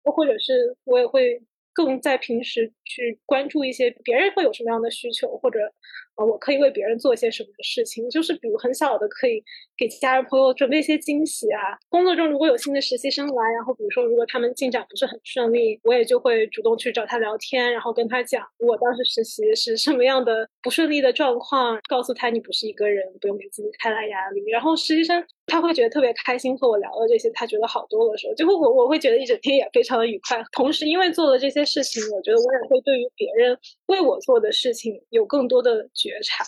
[0.03, 1.41] 或者是我也会
[1.73, 5.73] 更在平时去关注一些别人会有什么样的需求，或者。
[6.17, 9.43] 呃，我可以为别人做一些什么事情，就是比如很小的，可以
[9.78, 11.59] 给家人朋友准备一些惊喜啊。
[11.89, 24.43] 工作中如果有新的实习生来，然后比如说如果他们进展不是很顺利，我也就会主动去找他聊天，然后跟他讲我当时实习是什么样的不顺利的状况，告诉他你不是一个人，不用给自己太大压力。
[24.51, 30.43] 然后实习生他会觉得特别开心，和我聊了这些，他觉得好多的时候，就会我我会觉得一整天也非常的愉快。
[30.51, 33.57] 同时，因为做了这些事情，我觉得我也会对于别人
[33.88, 35.89] 为我做的事情有更多的。
[35.93, 36.43] 觉察，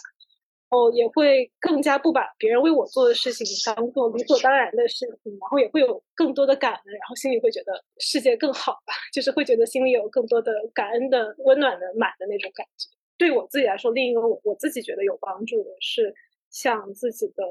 [0.69, 12.89] 哦，也会更加不把别人为我做的事情当做理所当然的事情，然后也会有更多的感恩，然后心里会觉得世界更好吧，就是会觉得心里有更多的感恩的、温暖的、满的那种感觉。
[13.17, 16.13] 对我自己来说，另一个我我自己觉得有帮助的是，
[16.49, 17.43] 向自己的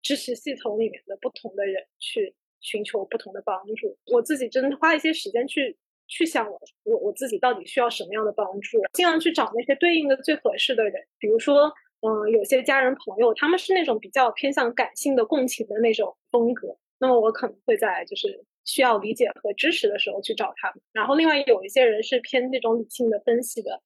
[0.00, 3.98] 支持系统里面的不同的人去寻求不同的帮助。
[4.12, 5.76] 我自己真的花一些时间去。
[6.06, 11.02] 去想我我我自己到底需要什么样的帮助，尽量去找那些对应的最合适的人。
[11.18, 11.72] 比如说，
[12.06, 20.82] 嗯，有些家人朋友他们是那种比较偏向感性的共情的那种风格，那么我可能会在就是需要理解和支持的时候去找他们。
[20.92, 23.80] 然后另外有一些人是偏那种理性的分析的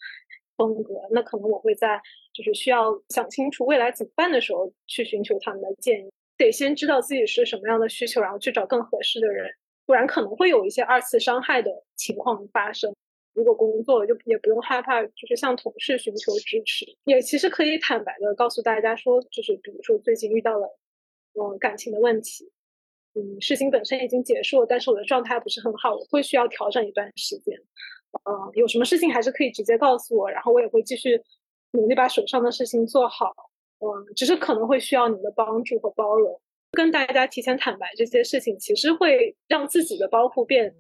[0.57, 2.01] 风格，那可能我会在
[2.35, 6.11] 就是需要想清楚未来怎么办的时候去寻求他们的建议。
[6.37, 9.49] 得先知道自己是什么样的需求，然后去找更合适的人。
[9.87, 12.93] 不然可能会有一些二次伤害的情况发生。
[13.39, 20.67] 如果工作了，就也不用害怕，就是向同事寻求支持，也其实可以坦白的告诉大家说，就是比如说最近遇到了
[21.35, 22.51] 嗯感情的问题，
[23.15, 27.57] 嗯，事情本身已经结束了，但是我的状态不是很好，我会需要调整一段时间。
[28.25, 31.23] 呃，有什么事情还是可以直接告诉我，然后我也会继续
[31.73, 33.33] 努力把手上的事情做好。
[33.81, 33.87] 嗯，
[34.17, 36.41] 只是可能会需要你的帮助和包容。
[36.73, 40.75] 跟大家提前坦白这些事情，其实会让自己的包袱变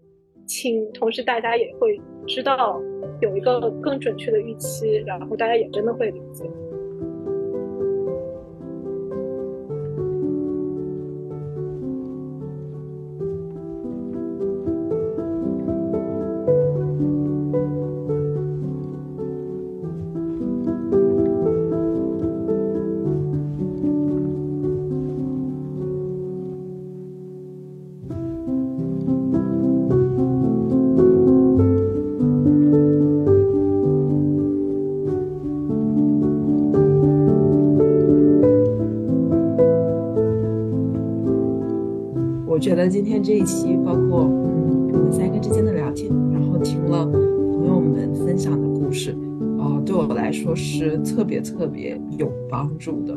[0.48, 2.80] 请，同时大家也会知道
[3.20, 6.44] 有一个更准确的预期，然后大家也真的会理解。
[43.28, 49.10] 这一期，包括嗯我们三个之间的聊天，然后听了朋友们分享的故事，
[49.60, 53.12] 啊、对我来说是特别特别有帮助的，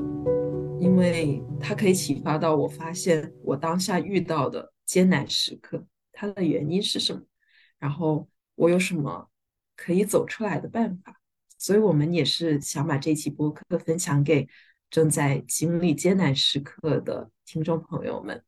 [0.82, 5.82] 因为它可以启发到我，发现我当下遇到的艰难时刻，
[6.12, 7.22] 它的原因是什么，
[7.80, 9.30] 然后我有什么
[9.78, 11.22] 可以走出来的办法。
[11.58, 14.46] 所以，我们也是想把这期播客分享给
[14.90, 18.44] 正在经历艰难时刻的听众朋友们。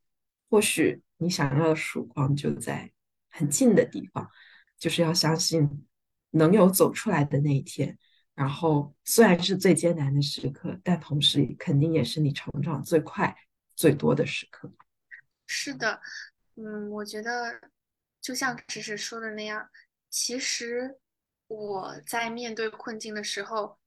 [0.50, 2.92] 或许你想要的曙光就在
[3.30, 4.30] 很近的地方，
[4.78, 5.86] 就是要相信
[6.30, 7.98] 能有走出来的那一天。
[8.34, 13.34] 然后虽然是最艰难的时刻，但同时肯定也是你成长最快、
[13.74, 14.70] 最多的时刻。
[15.46, 16.00] 是的，
[16.56, 17.60] 嗯，我觉得
[18.20, 19.68] 就像芷芷说的那样，
[20.10, 20.98] 其实
[21.46, 23.78] 我在面对困境的时候，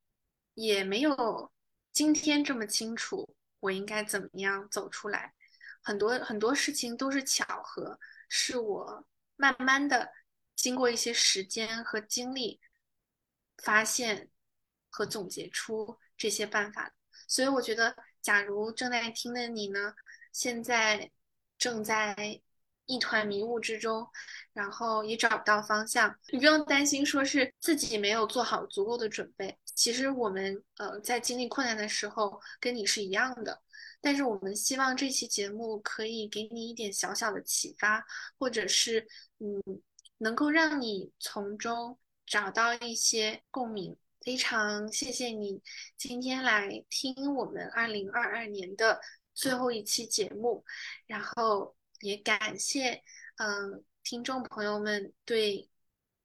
[0.53, 1.51] 也没有
[1.91, 5.33] 今天这么清楚我应该怎么样走出来。
[5.87, 9.07] 很多很多事情都是巧合，是我
[9.37, 10.11] 慢慢的
[10.53, 12.59] 经过一些时间和经历，
[13.63, 14.29] 发现
[14.89, 16.93] 和总结出这些办法。
[17.25, 19.93] 所以我觉得，假如正在听的你呢，
[20.33, 21.09] 现在
[21.57, 22.41] 正在
[22.85, 24.05] 一团迷雾之中，
[24.51, 29.57] 然后也找不到方向，你不用担心说是自己没有做好足够的准备。
[29.63, 33.61] 其实我们呃在经历困难的时候，跟你是一样的。
[34.01, 38.05] 但是我们希望这期节目可以给你一点小小的启发，
[38.37, 39.07] 或者是
[39.39, 39.61] 嗯，
[40.19, 43.95] 能够让你从中找到一些共鸣。
[44.21, 45.61] 非常谢谢你
[45.95, 48.99] 今天来听我们二零二二年的
[49.33, 50.65] 最后一期节目，
[51.05, 53.01] 然后也感谢
[53.37, 55.69] 嗯听众朋友们对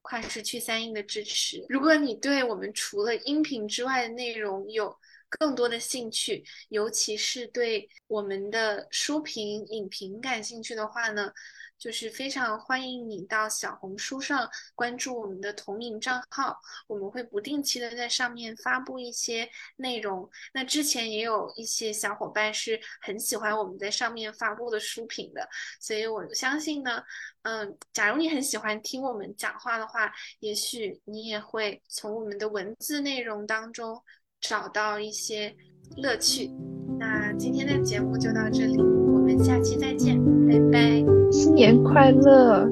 [0.01, 1.65] 跨时区三英的支持。
[1.69, 4.99] 如果你对我们除了音频之外的内容有
[5.39, 11.31] 更多的兴趣，尤其是对我们的书评、影评感兴趣的话呢，
[11.77, 16.57] 就是非常欢迎你到小红书上关注我们的同名账号，
[16.87, 20.29] 我们会不定期的在上面发布一些内容。
[20.53, 25.47] 那之前也有一些小伙伴是很喜欢我们在上面发布的书评的，
[25.79, 27.03] 所以我相信呢，
[27.41, 34.01] 嗯，假如你很喜欢听我们讲话的话，也许你也会从我们的文字内容当中。
[34.47, 35.53] 找到一些
[35.97, 36.51] 乐趣。
[36.99, 42.69] 那今天的节目就到这里，我们下期再见，拜拜，新年快乐。